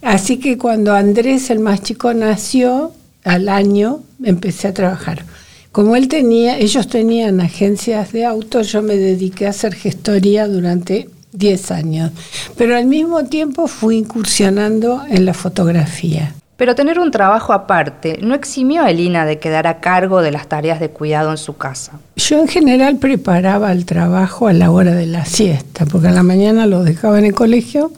Así 0.04 0.38
que 0.38 0.60
cuando 0.60 0.94
Andrés, 0.94 1.50
el 1.50 1.60
más 1.60 1.82
chico, 1.82 2.14
nació, 2.14 2.92
al 3.24 3.50
año 3.50 4.04
empecé 4.24 4.68
a 4.68 4.74
trabajar. 4.76 5.26
Como 5.72 5.96
él 5.96 6.08
tenía, 6.08 6.60
ellos 6.60 6.88
tenían 6.88 7.42
agencias 7.42 8.12
de 8.12 8.26
autos, 8.26 8.72
yo 8.72 8.84
me 8.84 8.96
dediqué 8.96 9.48
a 9.48 9.52
hacer 9.52 9.74
gestoría 9.74 10.48
durante 10.48 11.10
10 11.38 11.72
años. 11.72 12.12
Pero 12.58 12.76
al 12.76 12.86
mismo 12.86 13.26
tiempo 13.26 13.68
fui 13.68 13.98
incursionando 13.98 15.04
en 15.10 15.26
la 15.26 15.34
fotografía. 15.34 16.34
Pero 16.58 16.74
tener 16.74 16.98
un 16.98 17.12
trabajo 17.12 17.54
aparte 17.54 18.18
no 18.20 18.34
eximió 18.34 18.82
a 18.82 18.90
Elina 18.90 19.26
de 19.26 19.38
quedar 19.38 19.68
a 19.68 19.80
cargo 19.80 20.24
de 20.24 20.32
las 20.32 20.48
tareas 20.48 20.80
de 20.80 20.90
cuidado 20.90 21.30
en 21.30 21.38
su 21.38 21.56
casa. 21.56 22.00
Yo 22.16 22.40
en 22.40 22.48
general 22.48 22.98
preparaba 22.98 23.72
el 23.72 23.86
trabajo 23.86 24.48
a 24.48 24.54
la 24.54 24.72
hora 24.72 24.96
de 24.96 25.06
la 25.06 25.24
siesta, 25.26 25.86
porque 25.86 26.08
a 26.08 26.12
la 26.12 26.24
mañana 26.24 26.66
lo 26.66 26.84
dejaba 26.84 27.20
en 27.20 27.26
el 27.26 27.36
colegio, 27.36 27.92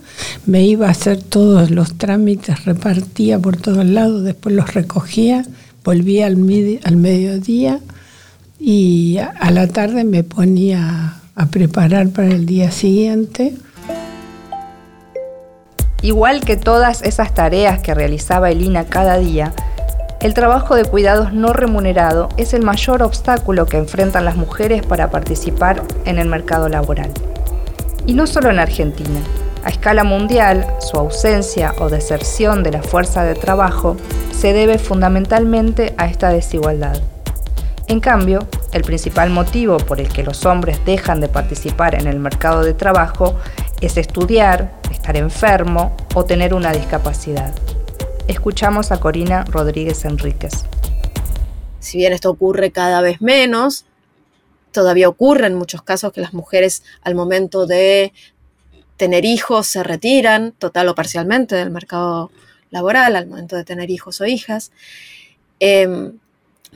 me 0.45 0.63
iba 0.63 0.87
a 0.87 0.91
hacer 0.91 1.23
todos 1.23 1.71
los 1.71 1.97
trámites, 1.97 2.65
repartía 2.65 3.39
por 3.39 3.55
todos 3.55 3.85
lados, 3.85 4.23
después 4.23 4.53
los 4.53 4.73
recogía, 4.73 5.45
volvía 5.85 6.25
al, 6.25 6.35
al 6.83 6.95
mediodía 6.97 7.79
y 8.59 9.19
a 9.19 9.51
la 9.51 9.67
tarde 9.67 10.03
me 10.03 10.25
ponía 10.25 11.13
a 11.39 11.45
preparar 11.45 12.09
para 12.09 12.27
el 12.27 12.45
día 12.45 12.69
siguiente. 12.69 13.55
Igual 16.01 16.41
que 16.41 16.57
todas 16.57 17.01
esas 17.01 17.33
tareas 17.33 17.79
que 17.79 17.93
realizaba 17.93 18.51
Elina 18.51 18.85
cada 18.85 19.17
día, 19.17 19.53
el 20.19 20.33
trabajo 20.33 20.75
de 20.75 20.83
cuidados 20.83 21.31
no 21.31 21.53
remunerado 21.53 22.27
es 22.35 22.53
el 22.53 22.61
mayor 22.61 23.01
obstáculo 23.03 23.67
que 23.67 23.77
enfrentan 23.77 24.25
las 24.25 24.35
mujeres 24.35 24.85
para 24.85 25.11
participar 25.11 25.81
en 26.03 26.19
el 26.19 26.27
mercado 26.27 26.67
laboral. 26.67 27.11
Y 28.05 28.13
no 28.13 28.27
solo 28.27 28.49
en 28.49 28.59
Argentina. 28.59 29.21
A 29.63 29.69
escala 29.69 30.03
mundial, 30.03 30.67
su 30.79 30.97
ausencia 30.97 31.73
o 31.79 31.87
deserción 31.87 32.63
de 32.63 32.71
la 32.71 32.83
fuerza 32.83 33.23
de 33.23 33.35
trabajo 33.35 33.95
se 34.37 34.51
debe 34.51 34.77
fundamentalmente 34.77 35.93
a 35.97 36.07
esta 36.07 36.29
desigualdad. 36.29 36.97
En 37.87 38.01
cambio, 38.01 38.45
el 38.71 38.83
principal 38.83 39.29
motivo 39.29 39.77
por 39.77 39.99
el 39.99 40.09
que 40.09 40.23
los 40.23 40.45
hombres 40.45 40.83
dejan 40.85 41.21
de 41.21 41.27
participar 41.27 41.95
en 41.95 42.07
el 42.07 42.19
mercado 42.19 42.63
de 42.63 42.73
trabajo 42.73 43.37
es 43.81 43.97
estudiar, 43.97 44.79
estar 44.91 45.17
enfermo 45.17 45.95
o 46.13 46.25
tener 46.25 46.53
una 46.53 46.71
discapacidad. 46.71 47.53
Escuchamos 48.27 48.91
a 48.91 48.99
Corina 48.99 49.43
Rodríguez 49.45 50.05
Enríquez. 50.05 50.65
Si 51.79 51.97
bien 51.97 52.13
esto 52.13 52.29
ocurre 52.29 52.71
cada 52.71 53.01
vez 53.01 53.21
menos, 53.21 53.85
todavía 54.71 55.09
ocurre 55.09 55.47
en 55.47 55.55
muchos 55.55 55.81
casos 55.81 56.13
que 56.13 56.21
las 56.21 56.33
mujeres 56.33 56.83
al 57.01 57.15
momento 57.15 57.65
de 57.65 58.13
tener 58.97 59.25
hijos 59.25 59.65
se 59.65 59.81
retiran 59.81 60.51
total 60.51 60.89
o 60.89 60.95
parcialmente 60.95 61.55
del 61.55 61.71
mercado 61.71 62.31
laboral, 62.69 63.15
al 63.15 63.27
momento 63.27 63.55
de 63.55 63.63
tener 63.63 63.89
hijos 63.89 64.21
o 64.21 64.25
hijas. 64.25 64.71
Em, 65.59 66.19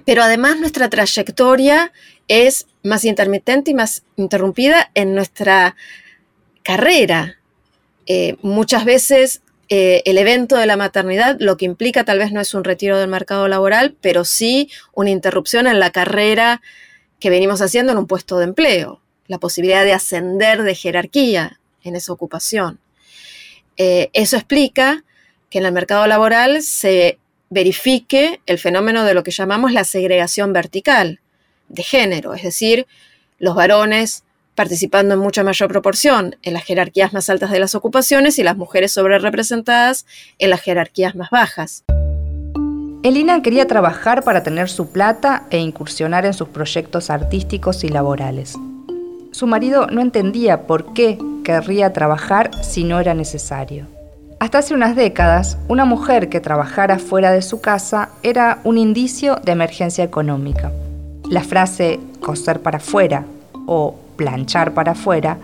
pero 0.06 0.24
además 0.24 0.60
nuestra 0.60 0.90
trayectoria 0.90 1.92
es 2.28 2.68
más 2.84 3.06
intermitente 3.06 3.72
y 3.72 3.74
más 3.74 4.04
interrumpida 4.16 4.92
en 4.94 5.16
nuestra 5.16 5.76
carrera. 6.64 7.38
Eh, 8.06 8.38
muchas 8.42 8.86
veces 8.86 9.42
eh, 9.70 10.02
el 10.06 10.18
evento 10.18 10.58
de 10.58 10.66
la 10.66 10.78
maternidad 10.78 11.38
lo 11.40 11.58
que 11.58 11.66
implica 11.66 12.04
tal 12.04 12.20
vez 12.20 12.32
no 12.32 12.42
es 12.42 12.54
un 12.54 12.64
retiro 12.64 12.98
del 12.98 13.10
mercado 13.10 13.48
laboral, 13.48 13.96
pero 14.02 14.26
sí 14.26 14.70
una 14.94 15.10
interrupción 15.10 15.68
en 15.68 15.80
la 15.80 15.92
carrera 15.92 16.62
que 17.20 17.30
venimos 17.30 17.62
haciendo 17.62 17.94
en 17.94 17.98
un 17.98 18.08
puesto 18.08 18.38
de 18.38 18.46
empleo, 18.46 19.02
la 19.28 19.38
posibilidad 19.38 19.86
de 19.86 19.94
ascender 19.94 20.64
de 20.64 20.76
jerarquía 20.76 21.60
en 21.84 21.96
esa 21.96 22.12
ocupación. 22.12 22.80
Eh, 23.78 24.10
eso 24.14 24.36
explica 24.36 25.04
que 25.50 25.60
en 25.60 25.66
el 25.66 25.72
mercado 25.72 26.06
laboral 26.08 26.62
se 26.62 27.18
verifique 27.54 28.42
el 28.46 28.58
fenómeno 28.58 29.04
de 29.06 29.14
lo 29.14 29.24
que 29.24 29.32
llamamos 29.32 29.72
la 29.72 29.84
segregación 29.84 30.54
vertical 30.54 31.20
de 31.70 31.84
género, 31.84 32.34
es 32.34 32.44
decir, 32.44 32.88
los 33.40 33.56
varones 33.56 34.24
participando 34.56 35.14
en 35.16 35.20
mucha 35.20 35.44
mayor 35.44 35.70
proporción 35.70 36.36
en 36.44 36.54
las 36.54 36.64
jerarquías 36.64 37.14
más 37.14 37.30
altas 37.30 37.52
de 37.52 37.60
las 37.60 37.76
ocupaciones 37.76 38.38
y 38.38 38.44
las 38.44 38.58
mujeres 38.58 38.92
sobre 38.92 39.18
representadas 39.20 40.06
en 40.40 40.50
las 40.50 40.62
jerarquías 40.62 41.16
más 41.16 41.30
bajas. 41.30 41.84
Elina 43.04 43.42
quería 43.42 43.68
trabajar 43.68 44.24
para 44.24 44.44
tener 44.44 44.70
su 44.70 44.92
plata 44.92 45.46
e 45.50 45.58
incursionar 45.58 46.26
en 46.26 46.34
sus 46.34 46.50
proyectos 46.50 47.10
artísticos 47.10 47.84
y 47.84 47.90
laborales. 47.90 48.56
Su 49.32 49.48
marido 49.48 49.88
no 49.88 50.02
entendía 50.02 50.68
por 50.68 50.94
qué 50.94 51.18
querría 51.44 51.92
trabajar 51.92 52.52
si 52.64 52.84
no 52.84 53.00
era 53.00 53.14
necesario. 53.14 53.88
Hasta 54.44 54.58
hace 54.58 54.74
unas 54.74 54.98
décadas, 54.98 55.58
una 55.70 55.86
mujer 55.86 56.28
que 56.28 56.42
trabajara 56.42 57.00
fuera 57.00 57.32
de 57.32 57.42
su 57.42 57.62
casa 57.62 58.10
era 58.24 58.60
un 58.66 58.78
indicio 58.78 59.38
de 59.38 59.54
emergencia 59.54 60.04
económica. 60.04 60.70
La 61.30 61.46
frase 61.46 62.02
coser 62.20 62.62
para 62.62 62.80
afuera 62.80 63.24
o 63.68 63.96
planchar 64.18 64.74
para 64.74 64.92
afuera 64.92 65.38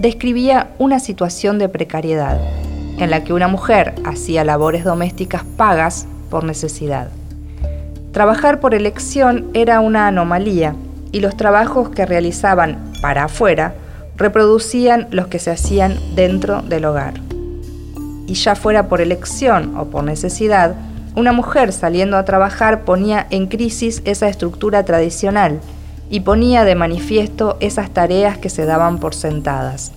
describía 0.00 0.70
una 0.80 0.98
situación 0.98 1.60
de 1.60 1.68
precariedad 1.68 2.40
en 2.98 3.08
la 3.08 3.22
que 3.22 3.32
una 3.32 3.46
mujer 3.46 3.94
hacía 4.04 4.42
labores 4.42 4.82
domésticas 4.82 5.44
pagas 5.56 6.08
por 6.28 6.42
necesidad. 6.42 7.10
Trabajar 8.10 8.58
por 8.58 8.74
elección 8.74 9.46
era 9.54 9.78
una 9.78 10.08
anomalía 10.08 10.74
y 11.12 11.20
los 11.20 11.36
trabajos 11.36 11.90
que 11.90 12.04
realizaban 12.04 12.78
para 13.00 13.26
afuera 13.26 13.74
reproducían 14.16 15.06
los 15.12 15.28
que 15.28 15.38
se 15.38 15.52
hacían 15.52 15.96
dentro 16.16 16.62
del 16.62 16.84
hogar. 16.84 17.27
Y 18.28 18.34
ya 18.34 18.54
fuera 18.54 18.88
por 18.88 19.00
elección 19.00 19.76
o 19.76 19.86
por 19.86 20.04
necesidad, 20.04 20.76
una 21.16 21.32
mujer 21.32 21.72
saliendo 21.72 22.16
a 22.16 22.24
trabajar 22.24 22.84
ponía 22.84 23.26
en 23.30 23.48
crisis 23.48 24.02
esa 24.04 24.28
estructura 24.28 24.84
tradicional 24.84 25.58
y 26.10 26.20
ponía 26.20 26.64
de 26.64 26.76
manifiesto 26.76 27.56
esas 27.58 27.90
tareas 27.90 28.38
que 28.38 28.50
se 28.50 28.66
daban 28.66 29.00
por 29.00 29.16
sentadas. 29.16 29.90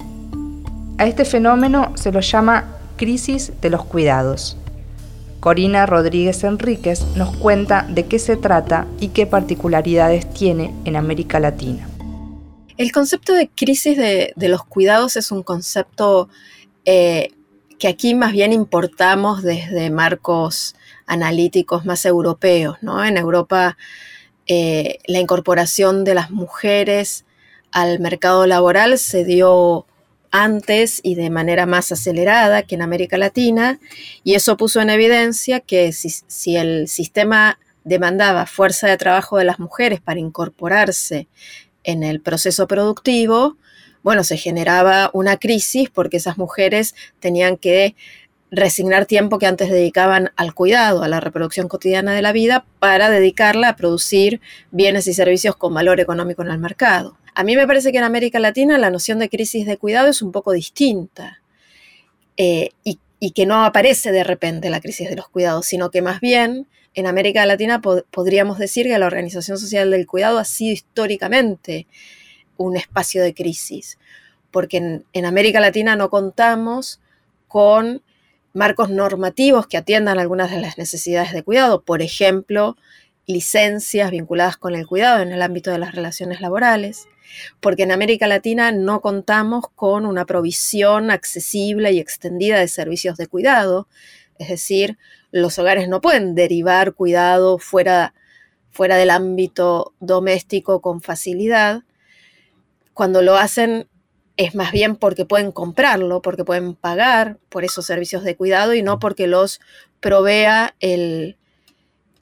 A 0.98 1.06
este 1.06 1.26
fenómeno 1.26 1.92
se 1.96 2.12
lo 2.12 2.22
llama 2.22 2.66
crisis 2.96 3.52
de 3.62 3.70
los 3.70 3.84
cuidados. 3.86 4.58
Corina 5.40 5.86
Rodríguez 5.86 6.44
Enríquez 6.44 7.06
nos 7.16 7.36
cuenta 7.36 7.86
de 7.90 8.06
qué 8.06 8.20
se 8.20 8.38
trata 8.38 8.88
y 9.00 9.10
qué 9.10 9.26
particularidades 9.26 10.32
tiene 10.34 10.74
en 10.86 10.96
América 10.96 11.40
Latina. 11.40 11.88
El 12.78 12.92
concepto 12.92 13.34
de 13.34 13.50
crisis 13.50 13.98
de, 13.98 14.34
los 14.38 14.64
cuidados 14.64 15.18
es 15.18 15.32
un 15.32 15.44
concepto 15.44 16.30
eh, 16.86 17.32
que 17.82 17.88
aquí 17.88 18.14
más 18.14 18.32
bien 18.32 18.54
importamos 18.54 19.42
desde 19.42 19.90
marcos 19.90 20.76
analíticos 21.08 21.84
más 21.84 22.06
europeos. 22.06 22.78
¿no? 22.82 23.04
En 23.04 23.18
Europa 23.18 23.76
eh, 24.46 25.00
la 25.08 25.18
incorporación 25.18 26.04
de 26.04 26.14
las 26.14 26.30
mujeres 26.30 27.26
al 27.72 28.00
mercado 28.00 28.46
laboral 28.46 29.00
se 29.00 29.26
dio 29.26 29.88
antes 30.30 31.02
y 31.02 31.16
de 31.16 31.32
manera 31.32 31.66
más 31.66 31.92
acelerada 31.92 32.62
que 32.62 32.76
en 32.76 32.84
América 32.84 33.18
Latina, 33.18 33.80
y 34.24 34.36
eso 34.36 34.58
puso 34.58 34.80
en 34.80 34.92
evidencia 34.92 35.60
que 35.60 35.92
si, 35.92 36.56
el 36.56 36.88
sistema 36.88 37.58
demandaba 37.84 38.46
fuerza 38.46 38.88
de 38.88 38.98
trabajo 38.98 39.40
de 39.40 39.46
las 39.46 39.58
mujeres 39.58 40.02
para 40.02 40.20
incorporarse 40.20 41.28
en 41.84 42.04
el 42.04 42.22
proceso 42.22 42.68
productivo, 42.68 43.58
bueno, 44.04 44.24
se 44.24 44.38
generaba 44.38 45.10
una 45.14 45.38
crisis 45.38 45.90
porque 45.90 46.18
esas 46.18 46.38
mujeres 46.38 46.96
tenían 47.20 47.58
que 47.58 47.96
resignar 48.52 49.06
tiempo 49.06 49.40
que 49.40 49.48
antes 49.48 49.70
dedicaban 49.70 50.32
al 50.36 50.54
cuidado, 50.54 51.04
a 51.04 51.08
la 51.08 51.22
reproducción 51.22 51.70
cotidiana 51.70 52.14
de 52.14 52.22
la 52.22 52.34
vida, 52.34 52.66
para 52.80 53.10
dedicarla 53.10 53.70
a 53.70 53.76
producir 53.78 54.42
bienes 54.72 55.08
y 55.08 55.14
servicios 55.14 55.56
con 55.56 55.74
valor 55.74 56.02
económico 56.02 56.42
en 56.42 56.50
el 56.50 56.60
mercado. 56.60 57.18
A 57.34 57.44
mí 57.46 57.56
me 57.56 57.66
parece 57.66 57.94
que 57.94 57.98
en 58.00 58.04
América 58.04 58.40
Latina 58.40 58.78
la 58.78 58.90
noción 58.90 59.20
de 59.20 59.30
crisis 59.30 59.66
de 59.66 59.78
cuidado 59.78 60.10
es 60.10 60.22
un 60.22 60.34
poco 60.34 60.52
distinta 60.52 61.42
eh, 62.36 62.72
y, 62.84 63.00
que 63.34 63.46
no 63.46 63.64
aparece 63.64 64.12
de 64.12 64.24
repente 64.24 64.70
la 64.70 64.82
crisis 64.82 65.08
de 65.08 65.16
los 65.16 65.30
cuidados, 65.30 65.68
sino 65.68 65.92
que 65.92 66.02
más 66.02 66.20
bien 66.20 66.68
en 66.94 67.06
América 67.06 67.46
Latina 67.46 67.80
podríamos 67.80 68.58
decir 68.58 68.88
que 68.88 68.98
la 68.98 69.06
Organización 69.06 69.60
Social 69.60 69.92
del 69.92 70.08
Cuidado 70.08 70.40
ha 70.40 70.44
sido 70.44 70.74
históricamente 70.74 71.88
un 72.62 72.78
espacio 72.78 73.24
de 73.24 73.34
crisis, 73.34 73.98
porque 74.52 75.04
en 75.14 75.26
América 75.26 75.60
Latina 75.60 75.96
no 75.96 76.10
contamos 76.10 77.00
con 77.48 78.02
marcos 78.54 78.90
normativos 78.90 79.68
que 79.68 79.78
atiendan 79.78 80.20
algunas 80.20 80.52
de 80.52 80.60
las 80.60 80.78
necesidades 80.78 81.32
de 81.32 81.44
cuidado, 81.44 81.82
por 81.84 82.02
ejemplo, 82.02 82.76
licencias 83.28 84.12
vinculadas 84.12 84.58
con 84.58 84.76
el 84.76 84.88
cuidado 84.88 85.22
en 85.22 85.32
el 85.32 85.42
ámbito 85.42 85.72
de 85.72 85.78
las 85.78 85.96
relaciones 85.96 86.42
laborales, 86.42 87.08
porque 87.60 87.84
en 87.84 87.92
América 87.92 88.28
Latina 88.28 88.72
no 88.72 89.02
contamos 89.02 89.66
con 89.76 90.06
una 90.06 90.26
provisión 90.26 91.12
accesible 91.12 91.92
y 91.92 92.00
extendida 92.00 92.60
de 92.60 92.68
servicios 92.68 93.18
de 93.18 93.28
cuidado, 93.28 93.88
es 94.38 94.50
decir, 94.50 94.98
los 95.32 95.58
hogares 95.60 95.88
no 95.88 96.02
pueden 96.02 96.36
derivar 96.36 96.94
cuidado 96.94 97.58
fuera, 97.58 98.14
del 98.78 99.10
ámbito 99.12 99.94
doméstico 100.00 100.82
con 100.82 101.02
facilidad. 101.02 101.84
Cuando 102.94 103.22
lo 103.22 103.36
hacen 103.36 103.88
es 104.38 104.56
más 104.56 104.72
bien 104.72 104.96
porque 104.96 105.26
pueden 105.26 105.52
comprarlo, 105.52 106.22
porque 106.22 106.44
pueden 106.44 106.76
pagar 106.76 107.38
por 107.50 107.64
esos 107.64 107.86
servicios 107.86 108.24
de 108.24 108.36
cuidado 108.36 108.74
y 108.74 108.82
no 108.82 109.00
porque 109.00 109.28
los 109.28 109.62
provea 110.00 110.76
el, 110.80 111.38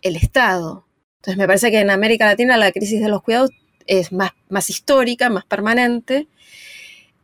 Estado. 0.01 0.85
Entonces 1.17 1.37
me 1.37 1.47
parece 1.47 1.71
que 1.71 1.79
en 1.79 1.89
América 1.89 2.25
Latina 2.25 2.57
la 2.57 2.71
crisis 2.71 3.01
de 3.01 3.09
los 3.09 3.21
cuidados 3.21 3.51
es 3.85 4.11
más, 4.11 4.31
más 4.49 4.69
histórica, 4.69 5.29
más 5.29 5.45
permanente, 5.45 6.27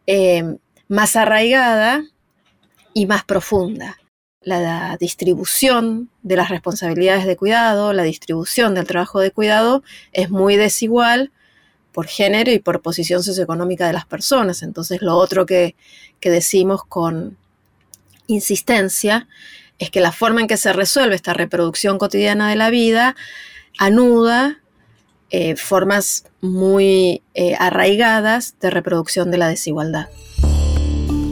eh, 0.08 0.58
más 0.88 1.15
arraigada 1.15 2.03
y 2.93 3.05
más 3.05 3.23
profunda. 3.23 3.97
La 4.41 4.97
distribución 4.99 6.10
de 6.21 6.36
las 6.36 6.49
responsabilidades 6.49 7.25
de 7.25 7.38
cuidado, 7.38 7.93
la 7.93 8.03
distribución 8.03 8.75
del 8.75 8.86
trabajo 8.86 9.19
de 9.19 9.31
cuidado 9.31 9.84
es 10.12 10.29
muy 10.29 10.55
desigual 10.58 11.31
por 11.95 12.08
género 12.08 12.51
y 12.51 12.60
por 12.60 12.81
posición 12.81 13.23
socioeconómica 13.23 13.88
de 13.88 13.93
las 13.93 14.05
personas. 14.05 14.63
Entonces 14.63 15.01
lo 15.01 15.15
otro 15.15 15.45
que, 15.45 15.75
decimos 16.21 16.84
con 16.84 17.38
insistencia 18.25 19.27
es 19.77 19.91
que 19.91 20.01
la 20.01 20.12
forma 20.12 20.41
en 20.41 20.47
que 20.47 20.58
se 20.58 20.73
resuelve 20.73 21.13
esta 21.13 21.34
reproducción 21.34 21.99
cotidiana 21.99 22.49
de 22.49 22.55
la 22.55 22.71
vida 22.71 23.15
anuda 23.77 24.58
eh, 25.29 25.55
formas 25.55 26.25
muy 26.41 27.21
eh, 27.36 27.55
arraigadas 27.60 28.55
de 28.60 28.71
reproducción 28.71 29.29
de 29.29 29.38
la 29.38 29.47
desigualdad. 29.47 30.08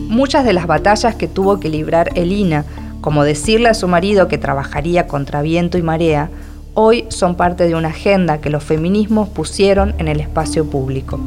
Muchas 0.08 0.46
de 0.46 0.54
las 0.54 0.68
batallas 0.68 1.16
que 1.16 1.28
tuvo 1.28 1.60
que 1.60 1.70
librar 1.70 2.12
Elina, 2.16 2.66
como 3.02 3.24
decirle 3.24 3.70
a 3.70 3.74
su 3.74 3.88
marido 3.88 4.28
que 4.28 4.38
trabajaría 4.38 5.08
contra 5.08 5.42
viento 5.42 5.80
y 5.80 5.82
marea, 5.82 6.30
hoy 6.74 7.06
son 7.10 7.36
parte 7.36 7.68
de 7.68 7.76
una 7.76 7.90
agenda 7.90 8.42
que 8.42 8.50
los 8.50 8.64
feminismos 8.64 9.30
pusieron 9.30 9.96
en 10.00 10.08
el 10.08 10.20
espacio 10.20 10.66
público. 10.66 11.20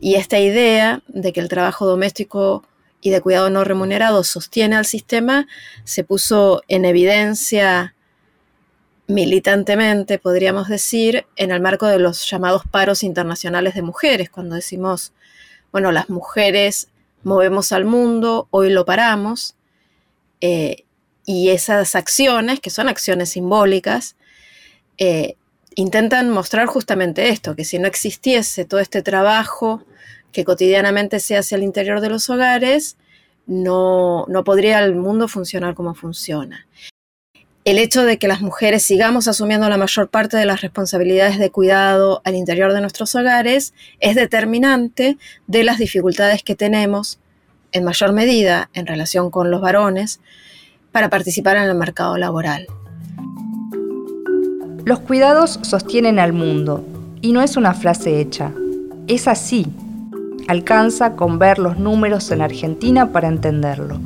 Y 0.00 0.14
esta 0.14 0.38
idea 0.38 1.02
de 1.08 1.32
que 1.32 1.40
el 1.40 1.48
trabajo 1.48 1.86
doméstico 1.86 2.64
y 3.00 3.10
de 3.10 3.20
cuidado 3.20 3.50
no 3.50 3.64
remunerado 3.64 4.24
sostiene 4.24 4.76
al 4.76 4.86
sistema 4.86 5.46
se 5.84 6.04
puso 6.04 6.62
en 6.68 6.84
evidencia 6.84 7.94
militantemente, 9.08 10.18
podríamos 10.18 10.68
decir, 10.68 11.26
en 11.36 11.50
el 11.50 11.60
marco 11.60 11.86
de 11.86 11.98
los 11.98 12.28
llamados 12.28 12.62
paros 12.70 13.02
internacionales 13.02 13.74
de 13.74 13.82
mujeres, 13.82 14.28
cuando 14.28 14.54
decimos, 14.54 15.12
bueno, 15.72 15.92
las 15.92 16.10
mujeres 16.10 16.88
movemos 17.22 17.72
al 17.72 17.86
mundo, 17.86 18.48
hoy 18.50 18.70
lo 18.70 18.84
paramos, 18.84 19.54
eh, 20.42 20.84
y 21.24 21.48
esas 21.48 21.94
acciones, 21.94 22.60
que 22.60 22.70
son 22.70 22.88
acciones 22.88 23.30
simbólicas, 23.30 24.14
eh, 24.98 25.36
intentan 25.74 26.30
mostrar 26.30 26.66
justamente 26.66 27.28
esto, 27.28 27.56
que 27.56 27.64
si 27.64 27.78
no 27.78 27.86
existiese 27.86 28.64
todo 28.64 28.80
este 28.80 29.02
trabajo 29.02 29.82
que 30.32 30.44
cotidianamente 30.44 31.20
se 31.20 31.36
hace 31.36 31.54
al 31.54 31.62
interior 31.62 32.00
de 32.00 32.10
los 32.10 32.28
hogares, 32.28 32.96
no, 33.46 34.26
no 34.28 34.44
podría 34.44 34.80
el 34.84 34.94
mundo 34.94 35.28
funcionar 35.28 35.74
como 35.74 35.94
funciona 35.94 36.66
el 37.68 37.76
hecho 37.76 38.04
de 38.04 38.16
que 38.16 38.28
las 38.28 38.40
mujeres 38.40 38.82
sigamos 38.82 39.28
asumiendo 39.28 39.68
la 39.68 39.76
mayor 39.76 40.08
parte 40.08 40.38
de 40.38 40.46
las 40.46 40.62
responsabilidades 40.62 41.38
de 41.38 41.50
cuidado 41.50 42.22
al 42.24 42.34
interior 42.34 42.72
de 42.72 42.80
nuestros 42.80 43.14
hogares 43.14 43.74
es 44.00 44.14
determinante 44.14 45.18
de 45.46 45.64
las 45.64 45.76
dificultades 45.76 46.42
que 46.42 46.54
tenemos 46.54 47.18
en 47.72 47.84
mayor 47.84 48.14
medida 48.14 48.70
en 48.72 48.86
relación 48.86 49.30
con 49.30 49.50
los 49.50 49.60
varones 49.60 50.20
para 50.92 51.10
participar 51.10 51.58
en 51.58 51.64
el 51.64 51.74
mercado 51.74 52.16
laboral. 52.16 52.68
Los 54.88 55.00
cuidados 55.00 55.60
sostienen 55.60 56.18
al 56.18 56.32
mundo 56.32 56.82
y 57.20 57.32
no 57.32 57.42
es 57.42 57.58
una 57.58 57.74
frase 57.74 58.22
hecha, 58.22 58.52
es 59.06 59.28
así. 59.28 59.66
Alcanza 60.46 61.14
con 61.14 61.38
ver 61.38 61.58
los 61.58 61.76
números 61.76 62.30
en 62.30 62.40
Argentina 62.40 63.12
para 63.12 63.28
entenderlo. 63.28 63.98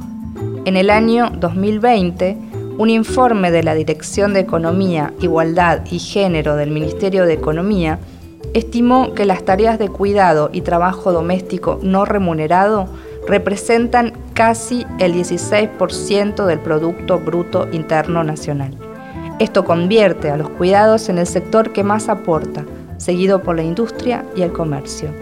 En 0.64 0.76
el 0.76 0.90
año 0.90 1.30
2020, 1.38 2.36
un 2.78 2.90
informe 2.90 3.52
de 3.52 3.62
la 3.62 3.76
Dirección 3.76 4.34
de 4.34 4.40
Economía, 4.40 5.12
Igualdad 5.20 5.82
y 5.88 6.00
Género 6.00 6.56
del 6.56 6.72
Ministerio 6.72 7.26
de 7.26 7.34
Economía 7.34 8.00
estimó 8.52 9.14
que 9.14 9.24
las 9.24 9.44
tareas 9.44 9.78
de 9.78 9.88
cuidado 9.88 10.50
y 10.52 10.62
trabajo 10.62 11.12
doméstico 11.12 11.78
no 11.80 12.04
remunerado 12.06 12.88
representan 13.28 14.14
casi 14.34 14.84
el 14.98 15.14
16% 15.14 16.44
del 16.44 16.58
Producto 16.58 17.20
Bruto 17.20 17.68
Interno 17.70 18.24
Nacional. 18.24 18.81
Esto 19.42 19.64
convierte 19.64 20.30
a 20.30 20.36
los 20.36 20.50
cuidados 20.50 21.08
en 21.08 21.18
el 21.18 21.26
sector 21.26 21.72
que 21.72 21.82
más 21.82 22.08
aporta, 22.08 22.64
seguido 22.96 23.42
por 23.42 23.56
la 23.56 23.64
industria 23.64 24.24
y 24.36 24.42
el 24.42 24.52
comercio. 24.52 25.12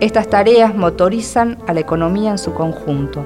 Estas 0.00 0.28
tareas 0.28 0.74
motorizan 0.74 1.62
a 1.68 1.72
la 1.72 1.78
economía 1.78 2.32
en 2.32 2.38
su 2.38 2.54
conjunto, 2.54 3.24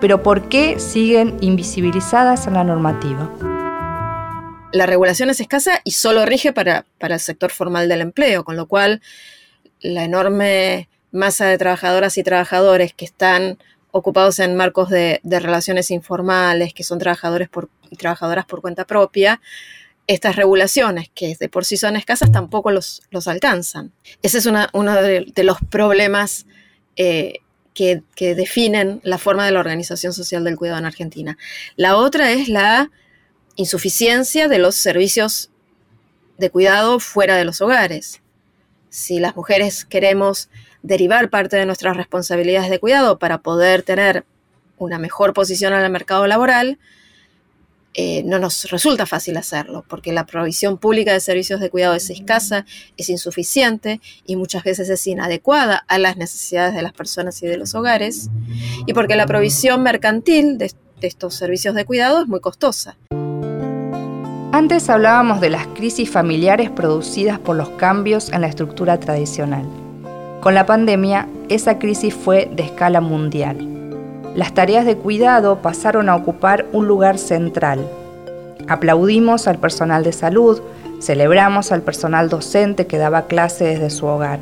pero 0.00 0.20
¿por 0.20 0.48
qué 0.48 0.80
siguen 0.80 1.36
invisibilizadas 1.42 2.48
en 2.48 2.54
la 2.54 2.64
normativa? 2.64 3.30
La 4.72 4.84
regulación 4.86 5.30
es 5.30 5.38
escasa 5.38 5.80
y 5.84 5.92
solo 5.92 6.26
rige 6.26 6.52
para, 6.52 6.84
el 6.98 7.20
sector 7.20 7.52
formal 7.52 7.88
del 7.88 8.00
empleo, 8.00 8.42
con 8.42 8.56
lo 8.56 8.66
cual 8.66 9.00
la 9.80 10.02
enorme 10.02 10.88
masa 11.12 11.46
de 11.46 11.56
trabajadoras 11.56 12.18
y 12.18 12.24
trabajadores 12.24 12.94
que 12.94 13.04
están 13.04 13.58
ocupados 13.98 14.38
en 14.38 14.56
marcos 14.56 14.88
de, 14.88 15.20
relaciones 15.24 15.90
informales, 15.90 16.72
que 16.74 16.84
son 16.84 16.98
trabajadores 16.98 17.48
y 17.90 17.96
trabajadoras 17.96 18.46
por 18.46 18.60
cuenta 18.60 18.86
propia, 18.86 19.40
estas 20.06 20.36
regulaciones, 20.36 21.10
que 21.14 21.36
de 21.38 21.48
por 21.48 21.64
sí 21.64 21.76
son 21.76 21.96
escasas, 21.96 22.32
tampoco 22.32 22.70
los, 22.70 23.02
alcanzan. 23.26 23.92
Ese 24.22 24.38
es 24.38 24.46
uno 24.46 24.94
de, 25.02 25.44
los 25.44 25.58
problemas 25.70 26.46
eh, 26.96 27.40
que, 27.74 28.02
que, 28.14 28.34
definen 28.34 29.00
la 29.04 29.18
forma 29.18 29.44
de 29.44 29.52
la 29.52 29.60
organización 29.60 30.12
social 30.12 30.44
del 30.44 30.56
cuidado 30.56 30.78
en 30.78 30.86
Argentina. 30.86 31.36
La 31.76 31.96
otra 31.96 32.32
es 32.32 32.48
la 32.48 32.90
insuficiencia 33.56 34.48
de 34.48 34.58
los 34.58 34.76
servicios 34.76 35.50
de 36.38 36.50
cuidado 36.50 37.00
fuera 37.00 37.36
de 37.36 37.44
los 37.44 37.60
hogares. 37.60 38.22
Si 38.88 39.20
las 39.20 39.36
mujeres 39.36 39.84
queremos 39.84 40.48
derivar 40.82 41.30
parte 41.30 41.56
de 41.56 41.66
nuestras 41.66 41.96
responsabilidades 41.96 42.70
de 42.70 42.78
cuidado 42.78 43.18
para 43.18 43.38
poder 43.38 43.82
tener 43.82 44.24
una 44.78 44.98
mejor 44.98 45.32
posición 45.32 45.72
en 45.72 45.80
el 45.80 45.90
mercado 45.90 46.26
laboral, 46.26 46.78
eh, 47.94 48.22
no 48.24 48.38
nos 48.38 48.70
resulta 48.70 49.06
fácil 49.06 49.36
hacerlo, 49.36 49.84
porque 49.88 50.12
la 50.12 50.24
provisión 50.24 50.78
pública 50.78 51.12
de 51.12 51.20
servicios 51.20 51.58
de 51.58 51.68
cuidado 51.68 51.94
es 51.94 52.10
escasa, 52.10 52.64
es 52.96 53.08
insuficiente 53.08 54.00
y 54.24 54.36
muchas 54.36 54.62
veces 54.62 54.88
es 54.88 55.04
inadecuada 55.06 55.84
a 55.88 55.98
las 55.98 56.16
necesidades 56.16 56.74
de 56.74 56.82
las 56.82 56.92
personas 56.92 57.42
y 57.42 57.46
de 57.46 57.56
los 57.56 57.74
hogares, 57.74 58.28
y 58.86 58.92
porque 58.92 59.16
la 59.16 59.26
provisión 59.26 59.82
mercantil 59.82 60.58
de, 60.58 60.72
de 61.00 61.06
estos 61.08 61.34
servicios 61.34 61.74
de 61.74 61.86
cuidado 61.86 62.22
es 62.22 62.28
muy 62.28 62.40
costosa. 62.40 62.96
Antes 64.52 64.88
hablábamos 64.88 65.40
de 65.40 65.50
las 65.50 65.66
crisis 65.68 66.08
familiares 66.08 66.70
producidas 66.70 67.38
por 67.38 67.56
los 67.56 67.70
cambios 67.70 68.30
en 68.32 68.42
la 68.42 68.46
estructura 68.46 69.00
tradicional. 69.00 69.87
Con 70.40 70.54
la 70.54 70.66
pandemia, 70.66 71.28
esa 71.48 71.78
crisis 71.78 72.14
fue 72.14 72.50
de 72.54 72.62
escala 72.62 73.00
mundial 73.00 73.78
las 74.38 74.54
tareas 74.54 74.86
de 74.86 74.96
cuidado 74.96 75.62
pasaron 75.62 76.08
a 76.08 76.14
ocupar 76.14 76.66
un 76.72 76.86
lugar 76.86 77.18
central. 77.18 77.84
Aplaudimos 78.68 79.48
al 79.48 79.58
personal 79.58 80.04
de 80.04 80.12
salud, 80.12 80.60
celebramos 81.00 81.72
al 81.72 81.82
personal 81.82 82.28
docente 82.28 82.86
que 82.86 82.98
daba 82.98 83.26
clase 83.26 83.64
desde 83.64 83.90
su 83.90 84.06
hogar. 84.06 84.38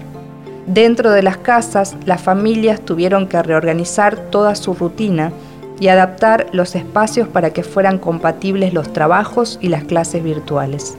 Dentro 0.66 1.12
de 1.12 1.22
las 1.22 1.38
casas, 1.38 1.96
las 2.04 2.20
familias 2.20 2.82
tuvieron 2.82 3.26
que 3.26 3.42
reorganizar 3.42 4.16
toda 4.16 4.54
su 4.54 4.74
rutina 4.74 5.32
y 5.80 5.88
adaptar 5.88 6.48
los 6.52 6.74
espacios 6.74 7.26
para 7.26 7.54
que 7.54 7.62
fueran 7.62 7.96
compatibles 7.96 8.74
los 8.74 8.92
trabajos 8.92 9.58
y 9.62 9.68
las 9.68 9.84
clases 9.84 10.22
virtuales. 10.22 10.98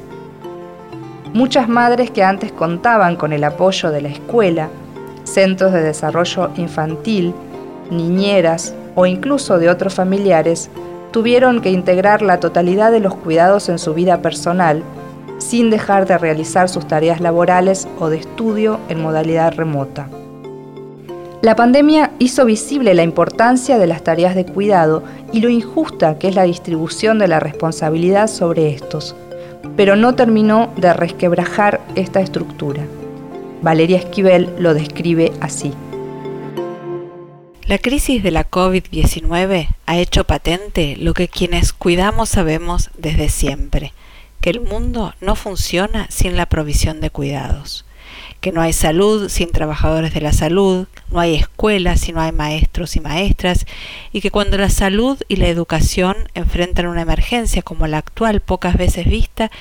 Muchas 1.34 1.70
madres 1.70 2.10
que 2.10 2.24
antes 2.24 2.52
contaban 2.52 3.16
con 3.16 3.32
el 3.32 3.44
apoyo 3.44 3.92
de 3.92 4.02
la 4.02 4.10
escuela, 4.10 4.70
centros 5.28 5.74
de 5.74 5.84
desarrollo 5.84 6.50
infantil, 6.58 7.34
niñeras, 7.92 8.74
o 8.96 9.06
incluso 9.06 9.60
de 9.60 9.70
otros 9.70 9.94
familiares, 9.94 10.70
tuvieron 11.12 11.62
que 11.62 11.72
integrar 11.72 12.22
la 12.22 12.40
totalidad 12.40 12.92
de 12.92 13.00
los 13.00 13.16
cuidados 13.16 13.70
en 13.70 13.80
su 13.80 13.94
vida 13.94 14.22
personal, 14.22 14.84
sin 15.38 15.70
dejar 15.70 16.08
de 16.08 16.18
realizar 16.18 16.68
sus 16.70 16.88
tareas 16.88 17.22
laborales 17.22 17.88
o 18.00 18.10
de 18.10 18.18
estudio 18.18 18.80
en 18.90 19.02
modalidad 19.02 19.54
remota. 19.54 20.08
La 21.42 21.56
pandemia 21.56 22.12
hizo 22.18 22.46
visible 22.46 22.96
la 22.96 23.04
importancia 23.04 23.78
de 23.78 23.86
las 23.86 24.04
tareas 24.04 24.34
de 24.34 24.46
cuidado 24.46 25.04
y 25.32 25.42
lo 25.42 25.50
injusta 25.50 26.18
que 26.18 26.30
es 26.30 26.36
la 26.36 26.44
distribución 26.44 27.20
de 27.20 27.28
la 27.28 27.40
responsabilidad 27.40 28.28
sobre 28.28 28.72
estos, 28.72 29.16
pero 29.76 29.96
no 29.96 30.16
terminó 30.16 30.70
de 30.78 30.94
resquebrajar 30.94 31.80
esta 31.94 32.22
estructura. 32.22 32.82
Valeria 33.62 33.98
Esquivel 33.98 34.54
lo 34.60 34.74
describe 34.74 35.32
así. 35.42 35.74
La 37.66 37.80
crisis 37.80 38.24
de 38.24 38.32
la 38.32 38.50
COVID-19 38.50 39.68
ha 39.86 39.98
hecho 39.98 40.24
patente 40.24 40.96
lo 40.98 41.14
que 41.14 41.28
quienes 41.28 41.74
cuidamos 41.74 42.30
sabemos 42.30 42.92
desde 42.98 43.30
siempre, 43.30 43.94
que 44.40 44.52
el 44.52 44.62
mundo 44.62 45.16
no 45.20 45.36
funciona 45.36 46.08
sin 46.10 46.38
la 46.38 46.46
provisión 46.46 47.02
de 47.02 47.10
cuidados, 47.10 47.84
que 48.40 48.52
no 48.52 48.62
hay 48.62 48.72
salud 48.72 49.28
sin 49.28 49.52
trabajadores 49.52 50.14
de 50.14 50.22
la 50.22 50.32
salud, 50.32 50.88
no 51.12 51.20
hay 51.20 51.36
escuelas 51.36 52.00
si 52.00 52.14
no 52.14 52.22
hay 52.22 52.32
maestros 52.32 52.96
y 52.96 53.02
maestras, 53.02 53.66
y 54.14 54.22
que 54.22 54.32
cuando 54.32 54.58
la 54.58 54.70
salud 54.70 55.22
y 55.28 55.38
la 55.38 55.48
educación 55.48 56.16
enfrentan 56.36 56.86
una 56.86 57.02
emergencia 57.02 57.64
como 57.64 57.88
la 57.88 57.98
actual 57.98 58.40
pocas 58.40 58.78
veces 58.78 59.08
vista, 59.08 59.52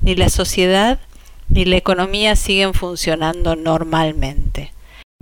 ni 0.00 0.14
la 0.14 0.28
sociedad 0.28 1.00
ni 1.48 1.64
la 1.64 1.76
economía 1.76 2.36
siguen 2.36 2.74
funcionando 2.74 3.56
normalmente 3.56 4.72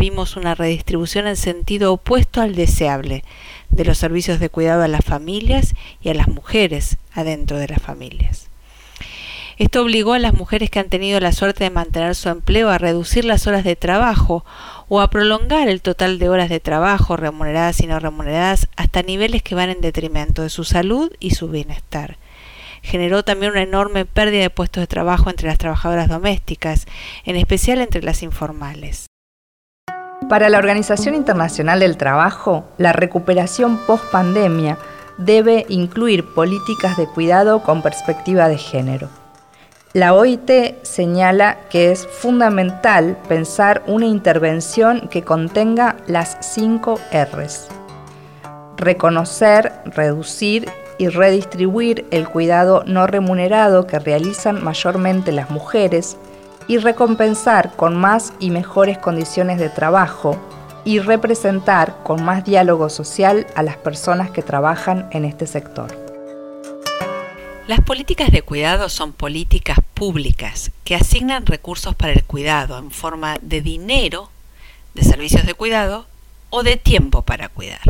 vimos 0.04 0.36
una 0.36 0.54
redistribución 0.54 1.26
en 1.26 1.36
sentido 1.36 1.92
opuesto 1.92 2.42
al 2.42 2.54
deseable 2.54 3.24
de 3.70 3.84
los 3.86 3.96
servicios 3.96 4.38
de 4.38 4.50
cuidado 4.50 4.82
a 4.82 4.88
las 4.88 5.04
familias 5.04 5.74
y 6.02 6.10
a 6.10 6.14
las 6.14 6.28
mujeres 6.28 6.98
adentro 7.14 7.58
de 7.58 7.68
las 7.68 7.80
familias. 7.80 8.48
Esto 9.56 9.82
obligó 9.82 10.12
a 10.12 10.18
las 10.18 10.34
mujeres 10.34 10.68
que 10.68 10.80
han 10.80 10.90
tenido 10.90 11.20
la 11.20 11.32
suerte 11.32 11.64
de 11.64 11.70
mantener 11.70 12.14
su 12.16 12.28
empleo 12.28 12.68
a 12.68 12.76
reducir 12.76 13.24
las 13.24 13.46
horas 13.46 13.64
de 13.64 13.76
trabajo 13.76 14.44
o 14.88 15.00
a 15.00 15.08
prolongar 15.08 15.68
el 15.68 15.80
total 15.80 16.18
de 16.18 16.28
horas 16.28 16.50
de 16.50 16.60
trabajo 16.60 17.16
remuneradas 17.16 17.80
y 17.80 17.86
no 17.86 17.98
remuneradas 17.98 18.68
hasta 18.76 19.02
niveles 19.02 19.42
que 19.42 19.54
van 19.54 19.70
en 19.70 19.80
detrimento 19.80 20.42
de 20.42 20.50
su 20.50 20.64
salud 20.64 21.12
y 21.20 21.30
su 21.30 21.48
bienestar. 21.48 22.18
Generó 22.84 23.24
también 23.24 23.52
una 23.52 23.62
enorme 23.62 24.04
pérdida 24.04 24.42
de 24.42 24.50
puestos 24.50 24.82
de 24.82 24.86
trabajo 24.86 25.30
entre 25.30 25.48
las 25.48 25.56
trabajadoras 25.56 26.06
domésticas, 26.06 26.86
en 27.24 27.34
especial 27.36 27.80
entre 27.80 28.02
las 28.02 28.22
informales. 28.22 29.06
Para 30.28 30.50
la 30.50 30.58
Organización 30.58 31.14
Internacional 31.14 31.80
del 31.80 31.96
Trabajo, 31.96 32.66
la 32.76 32.92
recuperación 32.92 33.78
post-pandemia 33.86 34.76
debe 35.16 35.64
incluir 35.70 36.26
políticas 36.34 36.98
de 36.98 37.06
cuidado 37.06 37.62
con 37.62 37.80
perspectiva 37.80 38.48
de 38.48 38.58
género. 38.58 39.08
La 39.94 40.12
OIT 40.12 40.82
señala 40.82 41.56
que 41.70 41.90
es 41.90 42.06
fundamental 42.06 43.16
pensar 43.28 43.82
una 43.86 44.06
intervención 44.06 45.08
que 45.08 45.22
contenga 45.22 45.96
las 46.06 46.36
cinco 46.40 47.00
Rs. 47.12 47.68
Reconocer, 48.76 49.72
reducir 49.86 50.68
y 50.98 51.08
redistribuir 51.08 52.06
el 52.10 52.28
cuidado 52.28 52.84
no 52.86 53.06
remunerado 53.06 53.86
que 53.86 53.98
realizan 53.98 54.62
mayormente 54.62 55.32
las 55.32 55.50
mujeres, 55.50 56.16
y 56.66 56.78
recompensar 56.78 57.72
con 57.76 57.96
más 57.96 58.32
y 58.40 58.50
mejores 58.50 58.98
condiciones 58.98 59.58
de 59.58 59.68
trabajo 59.68 60.38
y 60.84 60.98
representar 60.98 61.96
con 62.02 62.24
más 62.24 62.44
diálogo 62.44 62.88
social 62.88 63.46
a 63.54 63.62
las 63.62 63.76
personas 63.76 64.30
que 64.30 64.42
trabajan 64.42 65.08
en 65.12 65.24
este 65.24 65.46
sector. 65.46 66.04
Las 67.66 67.80
políticas 67.80 68.30
de 68.30 68.42
cuidado 68.42 68.90
son 68.90 69.14
políticas 69.14 69.78
públicas 69.94 70.70
que 70.84 70.94
asignan 70.94 71.46
recursos 71.46 71.94
para 71.94 72.12
el 72.12 72.22
cuidado 72.24 72.78
en 72.78 72.90
forma 72.90 73.38
de 73.40 73.62
dinero, 73.62 74.28
de 74.92 75.02
servicios 75.02 75.46
de 75.46 75.54
cuidado 75.54 76.06
o 76.50 76.62
de 76.62 76.76
tiempo 76.76 77.22
para 77.22 77.48
cuidar. 77.48 77.80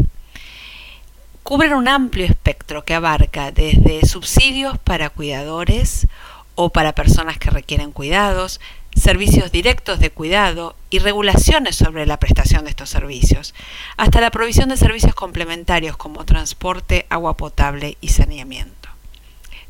Cubren 1.45 1.75
un 1.75 1.89
amplio 1.89 2.25
espectro 2.25 2.87
que 2.87 2.95
abarca 2.95 3.53
desde 3.53 4.07
subsidios 4.07 4.79
para 4.79 5.11
cuidadores 5.11 6.07
o 6.55 6.71
para 6.71 6.95
personas 6.95 7.37
que 7.37 7.51
requieren 7.51 7.93
cuidados, 7.93 8.63
servicios 8.97 9.53
directos 9.53 10.01
de 10.01 10.09
cuidado 10.09 10.75
y 10.89 11.01
regulaciones 11.01 11.77
sobre 11.77 12.07
la 12.07 12.19
prestación 12.19 12.65
de 12.65 12.71
estos 12.71 12.89
servicios, 12.89 13.55
hasta 13.99 14.23
la 14.23 14.31
provisión 14.31 14.71
de 14.71 14.79
servicios 14.79 15.15
complementarios 15.15 15.99
como 15.99 16.25
transporte, 16.25 17.05
agua 17.11 17.37
potable 17.37 17.99
y 18.01 18.09
saneamiento. 18.09 18.89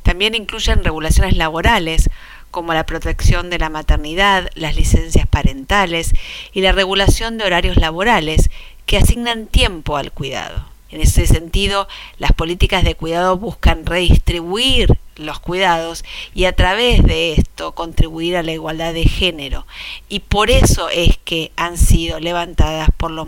También 0.05 0.37
incluyen 0.37 0.85
regulaciones 0.85 1.37
laborales 1.37 2.09
como 2.53 2.73
la 2.73 2.87
protección 2.87 3.51
de 3.51 3.59
la 3.59 3.69
maternidad, 3.69 4.49
las 4.55 4.77
licencias 4.77 5.27
parentales 5.27 6.15
y 6.53 6.61
la 6.61 6.71
regulación 6.71 7.37
de 7.37 7.47
horarios 7.47 7.79
laborales 7.79 8.49
que 8.87 8.99
asignan 8.99 9.49
tiempo 9.49 9.97
al 9.97 10.13
cuidado. 10.13 10.74
En 10.95 11.01
ese 11.01 11.27
sentido, 11.27 11.89
las 12.19 12.31
políticas 12.31 12.85
de 12.85 12.95
cuidado 12.95 13.37
buscan 13.37 13.85
redistribuir 13.85 14.97
los 15.17 15.41
cuidados 15.41 16.05
y 16.37 16.45
a 16.45 16.55
través 16.55 17.03
de 17.03 17.33
esto 17.33 17.73
contribuir 17.73 18.37
a 18.37 18.45
la 18.45 18.53
igualdad 18.53 18.95
de 18.95 19.03
género. 19.03 19.67
Y 20.09 20.21
por 20.21 20.51
eso 20.51 20.89
es 20.91 21.19
que 21.25 21.51
han 21.57 21.79
sido 21.79 22.21
levantadas 22.21 22.91
por 22.97 23.11
los 23.11 23.27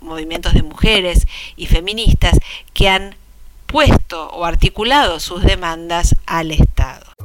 movimientos 0.00 0.54
de 0.54 0.62
mujeres 0.62 1.26
y 1.56 1.66
feministas 1.66 2.38
que 2.72 2.88
han 2.88 3.16
puesto 3.66 4.28
o 4.28 4.44
articulado 4.44 5.18
sus 5.18 5.42
demandas 5.42 6.14
al 6.24 6.52
Estado. 6.52 7.17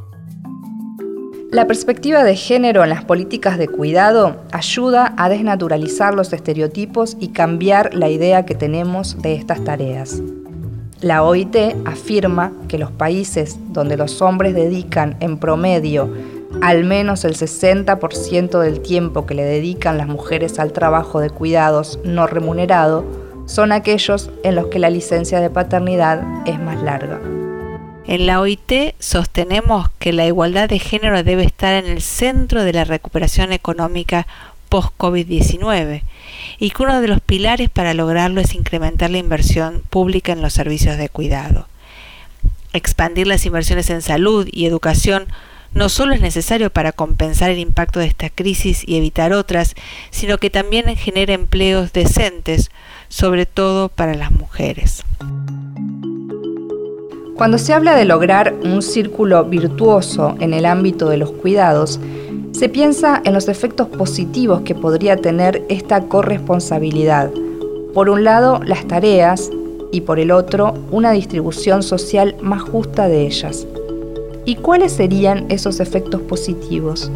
La 1.53 1.67
perspectiva 1.67 2.23
de 2.23 2.35
género 2.35 2.83
en 2.83 2.89
las 2.89 3.05
políticas 3.05 3.59
de 3.59 3.67
cuidado 3.67 4.37
ayuda 4.51 5.13
a 5.17 5.29
desnaturalizar 5.29 6.15
los 6.15 6.33
estereotipos 6.33 7.15
y 7.19 7.27
cambiar 7.27 7.93
la 7.93 8.09
idea 8.09 8.43
que 8.43 8.55
tenemos 8.55 9.21
de 9.21 9.35
estas 9.35 9.63
tareas. 9.63 10.19
La 11.01 11.21
OIT 11.21 11.55
afirma 11.85 12.53
que 12.67 12.79
los 12.79 12.89
países 12.89 13.59
donde 13.67 13.97
los 13.97 14.19
hombres 14.23 14.55
dedican 14.55 15.15
en 15.19 15.37
promedio 15.37 16.11
al 16.63 16.85
menos 16.85 17.23
el 17.23 17.35
60% 17.35 18.59
del 18.59 18.79
tiempo 18.79 19.27
que 19.27 19.35
le 19.35 19.43
dedican 19.43 19.99
las 19.99 20.07
mujeres 20.07 20.57
al 20.57 20.73
trabajo 20.73 21.19
de 21.19 21.29
cuidados 21.29 21.99
no 22.03 22.25
remunerado 22.25 23.05
son 23.45 23.71
aquellos 23.71 24.31
en 24.43 24.55
los 24.55 24.69
que 24.69 24.79
la 24.79 24.89
licencia 24.89 25.39
de 25.39 25.51
paternidad 25.51 26.23
es 26.47 26.59
más 26.59 26.81
larga. 26.81 27.19
En 28.05 28.25
la 28.25 28.41
OIT 28.41 28.95
sostenemos 28.99 29.89
que 29.97 30.11
la 30.11 30.25
igualdad 30.25 30.67
de 30.67 30.79
género 30.79 31.23
debe 31.23 31.43
estar 31.45 31.73
en 31.73 31.89
el 31.89 32.01
centro 32.01 32.63
de 32.63 32.73
la 32.73 32.83
recuperación 32.83 33.53
económica 33.53 34.27
post-COVID-19 34.67 36.01
y 36.59 36.71
que 36.71 36.83
uno 36.83 36.99
de 36.99 37.07
los 37.07 37.21
pilares 37.21 37.69
para 37.69 37.93
lograrlo 37.93 38.41
es 38.41 38.55
incrementar 38.55 39.09
la 39.09 39.19
inversión 39.19 39.83
pública 39.89 40.33
en 40.33 40.41
los 40.41 40.53
servicios 40.53 40.97
de 40.97 41.07
cuidado. 41.07 41.67
Expandir 42.73 43.27
las 43.27 43.45
inversiones 43.45 43.89
en 43.89 44.01
salud 44.01 44.49
y 44.51 44.65
educación 44.65 45.27
no 45.73 45.89
solo 45.89 46.13
es 46.13 46.21
necesario 46.21 46.71
para 46.71 46.91
compensar 46.91 47.51
el 47.51 47.59
impacto 47.59 47.99
de 47.99 48.07
esta 48.07 48.29
crisis 48.29 48.83
y 48.85 48.97
evitar 48.97 49.31
otras, 49.31 49.75
sino 50.11 50.37
que 50.37 50.49
también 50.49 50.95
genera 50.97 51.33
empleos 51.33 51.93
decentes, 51.93 52.69
sobre 53.07 53.45
todo 53.45 53.89
para 53.89 54.13
las 54.13 54.31
mujeres. 54.31 55.03
Cuando 57.35 57.57
se 57.57 57.73
habla 57.73 57.95
de 57.95 58.05
lograr 58.05 58.53
un 58.63 58.83
círculo 58.83 59.43
virtuoso 59.45 60.35
en 60.39 60.53
el 60.53 60.65
ámbito 60.65 61.09
de 61.09 61.17
los 61.17 61.31
cuidados, 61.31 61.99
se 62.51 62.69
piensa 62.69 63.21
en 63.25 63.33
los 63.33 63.47
efectos 63.47 63.87
positivos 63.87 64.61
que 64.61 64.75
podría 64.75 65.17
tener 65.17 65.63
esta 65.67 66.01
corresponsabilidad. 66.01 67.31
Por 67.93 68.09
un 68.09 68.23
lado, 68.23 68.59
las 68.63 68.85
tareas 68.87 69.49
y 69.91 70.01
por 70.01 70.19
el 70.19 70.29
otro, 70.29 70.75
una 70.91 71.11
distribución 71.11 71.81
social 71.81 72.35
más 72.39 72.61
justa 72.61 73.07
de 73.07 73.25
ellas. 73.25 73.65
¿Y 74.45 74.55
cuáles 74.57 74.91
serían 74.91 75.45
esos 75.49 75.79
efectos 75.79 76.21
positivos? 76.21 77.11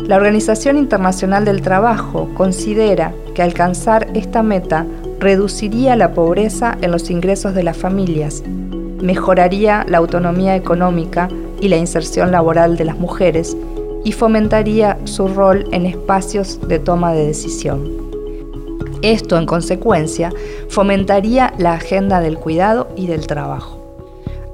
La 0.00 0.16
Organización 0.16 0.76
Internacional 0.76 1.46
del 1.46 1.62
Trabajo 1.62 2.28
considera 2.36 3.14
que 3.34 3.42
alcanzar 3.42 4.08
esta 4.14 4.42
meta 4.42 4.86
reduciría 5.20 5.96
la 5.96 6.12
pobreza 6.12 6.76
en 6.82 6.90
los 6.90 7.10
ingresos 7.10 7.54
de 7.54 7.62
las 7.62 7.76
familias, 7.76 8.42
mejoraría 9.00 9.84
la 9.88 9.98
autonomía 9.98 10.56
económica 10.56 11.28
y 11.60 11.68
la 11.68 11.76
inserción 11.76 12.30
laboral 12.30 12.76
de 12.76 12.84
las 12.84 12.98
mujeres 12.98 13.56
y 14.04 14.12
fomentaría 14.12 14.98
su 15.04 15.28
rol 15.28 15.66
en 15.72 15.86
espacios 15.86 16.60
de 16.68 16.78
toma 16.78 17.12
de 17.12 17.26
decisión. 17.26 18.08
Esto, 19.02 19.38
en 19.38 19.46
consecuencia, 19.46 20.32
fomentaría 20.68 21.54
la 21.58 21.74
agenda 21.74 22.20
del 22.20 22.38
cuidado 22.38 22.88
y 22.96 23.06
del 23.06 23.26
trabajo. 23.26 23.78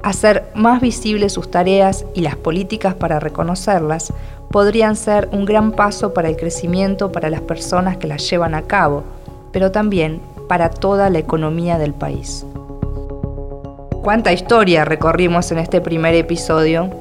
Hacer 0.03 0.45
más 0.53 0.81
visibles 0.81 1.33
sus 1.33 1.49
tareas 1.49 2.05
y 2.13 2.21
las 2.21 2.35
políticas 2.35 2.93
para 2.93 3.19
reconocerlas 3.19 4.13
podrían 4.51 4.95
ser 4.95 5.29
un 5.31 5.45
gran 5.45 5.71
paso 5.71 6.13
para 6.13 6.29
el 6.29 6.37
crecimiento 6.37 7.11
para 7.11 7.31
las 7.31 7.41
personas 7.41 7.97
que 7.97 8.07
las 8.07 8.29
llevan 8.29 8.53
a 8.53 8.61
cabo, 8.61 9.03
pero 9.51 9.71
también 9.71 10.21
para 10.47 10.69
toda 10.69 11.09
la 11.09 11.17
economía 11.17 11.79
del 11.79 11.93
país. 11.93 12.45
¿Cuánta 14.05 14.31
historia 14.31 14.85
recorrimos 14.85 15.51
en 15.51 15.57
este 15.57 15.81
primer 15.81 16.13
episodio? 16.13 16.91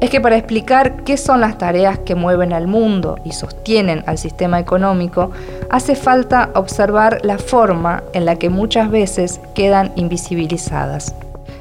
Es 0.00 0.10
que 0.10 0.20
para 0.20 0.36
explicar 0.36 1.02
qué 1.02 1.16
son 1.16 1.40
las 1.40 1.58
tareas 1.58 1.98
que 1.98 2.14
mueven 2.14 2.52
al 2.52 2.68
mundo 2.68 3.18
y 3.24 3.32
sostienen 3.32 4.04
al 4.06 4.16
sistema 4.16 4.60
económico, 4.60 5.32
hace 5.70 5.96
falta 5.96 6.50
observar 6.54 7.18
la 7.24 7.38
forma 7.38 8.04
en 8.12 8.24
la 8.24 8.36
que 8.36 8.48
muchas 8.48 8.92
veces 8.92 9.40
quedan 9.56 9.90
invisibilizadas. 9.96 11.16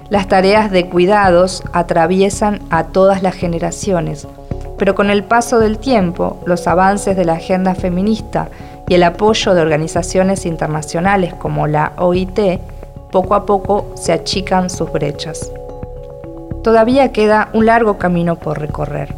Las 0.09 0.27
tareas 0.27 0.69
de 0.69 0.87
cuidados 0.87 1.63
atraviesan 1.73 2.59
a 2.69 2.83
todas 2.83 3.23
las 3.23 3.33
generaciones, 3.33 4.27
pero 4.77 4.93
con 4.93 5.09
el 5.09 5.23
paso 5.23 5.57
del 5.57 5.79
tiempo, 5.79 6.39
los 6.45 6.67
avances 6.67 7.17
de 7.17 7.25
la 7.25 7.33
agenda 7.33 7.73
feminista 7.73 8.49
y 8.87 8.93
el 8.93 9.01
apoyo 9.01 9.55
de 9.55 9.61
organizaciones 9.61 10.45
internacionales 10.45 11.33
como 11.33 11.65
la 11.65 11.93
OIT, 11.97 12.39
poco 13.11 13.35
a 13.35 13.45
poco 13.45 13.93
se 13.95 14.13
achican 14.13 14.69
sus 14.69 14.91
brechas. 14.91 15.51
Todavía 16.63 17.11
queda 17.11 17.49
un 17.53 17.65
largo 17.65 17.97
camino 17.97 18.37
por 18.37 18.59
recorrer. 18.59 19.15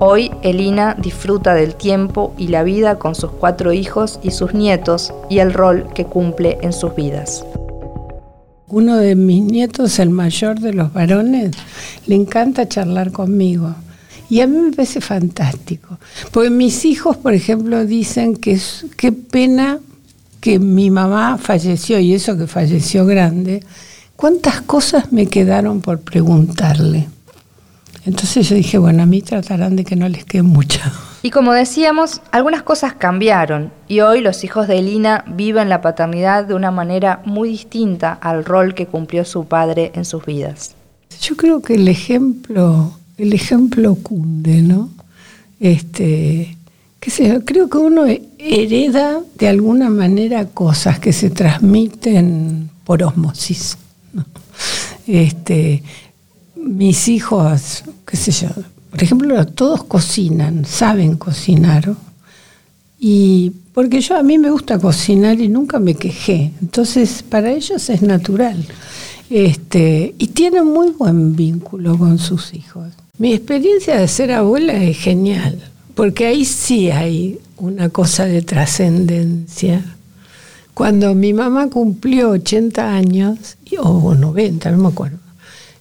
Hoy 0.00 0.32
Elina 0.42 0.96
disfruta 0.98 1.54
del 1.54 1.76
tiempo 1.76 2.34
y 2.36 2.48
la 2.48 2.64
vida 2.64 2.98
con 2.98 3.14
sus 3.14 3.30
cuatro 3.30 3.72
hijos 3.72 4.18
y 4.22 4.32
sus 4.32 4.52
nietos 4.52 5.14
y 5.30 5.38
el 5.38 5.52
rol 5.52 5.86
que 5.94 6.04
cumple 6.04 6.58
en 6.62 6.72
sus 6.72 6.94
vidas. 6.96 7.44
Uno 8.66 8.96
de 8.96 9.14
mis 9.14 9.42
nietos, 9.42 10.00
el 10.00 10.10
mayor 10.10 10.58
de 10.58 10.72
los 10.72 10.92
varones, 10.92 11.52
le 12.06 12.16
encanta 12.16 12.68
charlar 12.68 13.12
conmigo. 13.12 13.74
Y 14.28 14.40
a 14.40 14.48
mí 14.48 14.58
me 14.58 14.72
parece 14.72 15.00
fantástico. 15.00 15.98
Porque 16.32 16.50
mis 16.50 16.84
hijos, 16.84 17.16
por 17.16 17.34
ejemplo, 17.34 17.86
dicen 17.86 18.34
que 18.34 18.52
es, 18.52 18.86
qué 18.96 19.12
pena 19.12 19.78
que 20.44 20.58
mi 20.58 20.90
mamá 20.90 21.38
falleció, 21.38 21.98
y 21.98 22.12
eso 22.12 22.36
que 22.36 22.46
falleció 22.46 23.06
grande, 23.06 23.64
¿cuántas 24.14 24.60
cosas 24.60 25.10
me 25.10 25.26
quedaron 25.26 25.80
por 25.80 26.00
preguntarle? 26.00 27.08
Entonces 28.04 28.50
yo 28.50 28.54
dije, 28.54 28.76
bueno, 28.76 29.02
a 29.02 29.06
mí 29.06 29.22
tratarán 29.22 29.74
de 29.74 29.84
que 29.84 29.96
no 29.96 30.06
les 30.06 30.26
quede 30.26 30.42
mucho. 30.42 30.80
Y 31.22 31.30
como 31.30 31.54
decíamos, 31.54 32.20
algunas 32.30 32.62
cosas 32.62 32.92
cambiaron 32.92 33.72
y 33.88 34.00
hoy 34.00 34.20
los 34.20 34.44
hijos 34.44 34.68
de 34.68 34.80
Elina 34.80 35.24
viven 35.26 35.70
la 35.70 35.80
paternidad 35.80 36.44
de 36.44 36.52
una 36.52 36.70
manera 36.70 37.22
muy 37.24 37.48
distinta 37.48 38.12
al 38.12 38.44
rol 38.44 38.74
que 38.74 38.84
cumplió 38.84 39.24
su 39.24 39.46
padre 39.46 39.92
en 39.94 40.04
sus 40.04 40.26
vidas. 40.26 40.74
Yo 41.22 41.38
creo 41.38 41.62
que 41.62 41.76
el 41.76 41.88
ejemplo, 41.88 42.92
el 43.16 43.32
ejemplo 43.32 43.94
cunde, 43.94 44.60
¿no? 44.60 44.90
Este, 45.58 46.58
creo 47.44 47.68
que 47.68 47.78
uno 47.78 48.04
hereda 48.38 49.20
de 49.38 49.48
alguna 49.48 49.90
manera 49.90 50.46
cosas 50.46 50.98
que 50.98 51.12
se 51.12 51.30
transmiten 51.30 52.70
por 52.84 53.02
osmosis. 53.02 53.76
Este, 55.06 55.82
mis 56.56 57.08
hijos, 57.08 57.84
qué 58.06 58.16
sé 58.16 58.32
yo, 58.32 58.48
por 58.90 59.02
ejemplo, 59.02 59.44
todos 59.46 59.84
cocinan, 59.84 60.64
saben 60.64 61.16
cocinar. 61.16 61.94
Y 62.98 63.52
porque 63.72 64.00
yo 64.00 64.16
a 64.16 64.22
mí 64.22 64.38
me 64.38 64.50
gusta 64.50 64.78
cocinar 64.78 65.40
y 65.40 65.48
nunca 65.48 65.80
me 65.80 65.94
quejé. 65.94 66.52
Entonces, 66.62 67.24
para 67.28 67.50
ellos 67.50 67.90
es 67.90 68.02
natural. 68.02 68.64
Este, 69.28 70.14
y 70.16 70.28
tienen 70.28 70.66
muy 70.66 70.90
buen 70.90 71.34
vínculo 71.34 71.98
con 71.98 72.18
sus 72.18 72.54
hijos. 72.54 72.92
Mi 73.18 73.32
experiencia 73.32 73.96
de 73.96 74.06
ser 74.06 74.30
abuela 74.30 74.74
es 74.74 74.96
genial, 74.96 75.58
porque 75.94 76.26
ahí 76.26 76.44
sí 76.44 76.90
hay 76.90 77.38
una 77.56 77.88
cosa 77.88 78.24
de 78.26 78.42
trascendencia. 78.42 79.84
Cuando 80.74 81.14
mi 81.14 81.32
mamá 81.32 81.68
cumplió 81.68 82.30
80 82.30 82.94
años, 82.94 83.56
o 83.78 84.14
90, 84.14 84.70
no 84.72 84.78
me 84.78 84.88
acuerdo, 84.88 85.18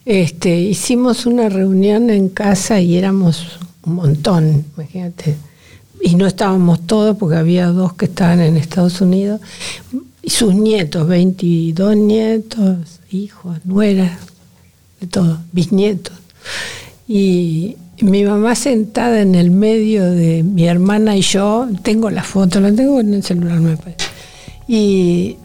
este, 0.05 0.59
hicimos 0.59 1.25
una 1.25 1.49
reunión 1.49 2.09
en 2.09 2.29
casa 2.29 2.79
y 2.79 2.97
éramos 2.97 3.59
un 3.85 3.95
montón, 3.95 4.65
imagínate. 4.75 5.35
Y 6.01 6.15
no 6.15 6.27
estábamos 6.27 6.85
todos 6.85 7.17
porque 7.17 7.37
había 7.37 7.67
dos 7.67 7.93
que 7.93 8.05
estaban 8.05 8.41
en 8.41 8.57
Estados 8.57 8.99
Unidos. 9.01 9.39
Y 10.21 10.29
sus 10.29 10.53
nietos, 10.53 11.07
22 11.07 11.95
nietos, 11.95 12.99
hijos, 13.09 13.57
nueras, 13.63 14.19
de 14.99 15.07
todo, 15.07 15.39
bisnietos. 15.51 16.17
Y 17.07 17.77
mi 18.03 18.25
mamá 18.25 18.53
sentada 18.53 19.21
en 19.21 19.33
el 19.33 19.49
medio 19.49 20.03
de 20.11 20.43
mi 20.43 20.67
hermana 20.67 21.15
y 21.15 21.21
yo, 21.21 21.67
tengo 21.83 22.09
la 22.09 22.23
foto, 22.23 22.59
la 22.59 22.73
tengo 22.73 22.99
en 22.99 23.13
el 23.13 23.23
celular, 23.23 23.59
me 23.61 23.77
parece. 23.77 24.07
Y 24.67 25.37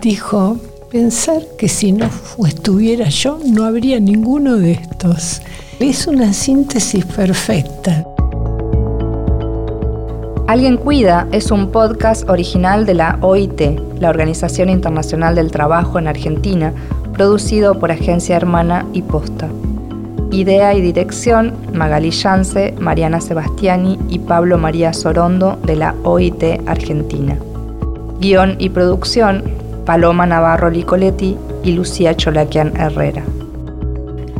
dijo, 0.00 0.58
pensar 0.90 1.42
que 1.58 1.68
si 1.68 1.92
no 1.92 2.08
estuviera 2.46 3.10
yo, 3.10 3.38
no 3.46 3.64
habría 3.64 4.00
ninguno 4.00 4.56
de 4.56 4.72
estos. 4.72 5.42
Es 5.80 6.06
una 6.06 6.32
síntesis 6.32 7.04
perfecta. 7.04 8.06
Alguien 10.46 10.78
Cuida 10.78 11.28
es 11.30 11.50
un 11.50 11.70
podcast 11.70 12.28
original 12.28 12.86
de 12.86 12.94
la 12.94 13.18
OIT, 13.20 13.60
la 14.00 14.08
Organización 14.08 14.70
Internacional 14.70 15.34
del 15.34 15.50
Trabajo 15.50 15.98
en 15.98 16.08
Argentina, 16.08 16.72
producido 17.12 17.78
por 17.78 17.92
Agencia 17.92 18.34
Hermana 18.34 18.86
y 18.94 19.02
Posta. 19.02 19.50
Idea 20.32 20.72
y 20.72 20.80
dirección, 20.80 21.52
Magali 21.74 22.10
Yance, 22.10 22.74
Mariana 22.80 23.20
Sebastiani 23.20 23.98
y 24.08 24.18
Pablo 24.18 24.56
María 24.56 24.94
Sorondo 24.94 25.58
de 25.62 25.76
la 25.76 25.94
OIT 26.04 26.42
Argentina. 26.66 27.36
Guión 28.18 28.56
y 28.58 28.70
producción, 28.70 29.44
Paloma 29.84 30.24
Navarro 30.24 30.70
Licoletti 30.70 31.36
y 31.62 31.72
Lucía 31.72 32.16
Cholaquian 32.16 32.74
Herrera. 32.78 33.22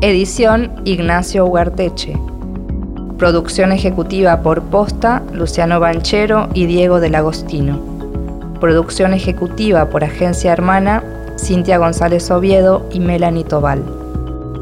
Edición 0.01 0.73
Ignacio 0.87 1.45
Huarteche. 1.45 2.19
Producción 3.19 3.71
ejecutiva 3.71 4.41
por 4.41 4.63
Posta, 4.63 5.23
Luciano 5.35 5.79
Banchero 5.79 6.49
y 6.55 6.65
Diego 6.65 7.01
del 7.01 7.17
Agostino. 7.17 7.79
Producción 8.61 9.13
ejecutiva 9.13 9.91
por 9.91 10.05
Agencia 10.05 10.55
Hermana, 10.55 11.05
Cintia 11.39 11.77
González 11.77 12.31
Oviedo 12.31 12.89
y 12.91 13.01
Melanie 13.01 13.45
Tobal. 13.45 14.02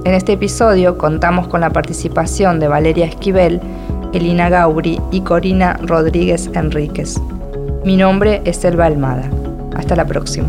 En 0.05 0.15
este 0.15 0.33
episodio 0.33 0.97
contamos 0.97 1.47
con 1.49 1.61
la 1.61 1.71
participación 1.71 2.59
de 2.59 2.69
Valeria 2.69 3.05
Esquivel, 3.05 3.61
Elina 4.15 4.49
Gauri 4.49 4.99
y 5.11 5.21
Corina 5.21 5.79
Rodríguez 5.83 6.49
Enríquez. 6.55 7.21
Mi 7.85 7.99
nombre 7.99 8.41
es 8.47 8.65
Elba 8.65 8.87
Almada. 8.87 9.31
Hasta 9.77 9.97
la 9.97 10.07
próxima. 10.07 10.49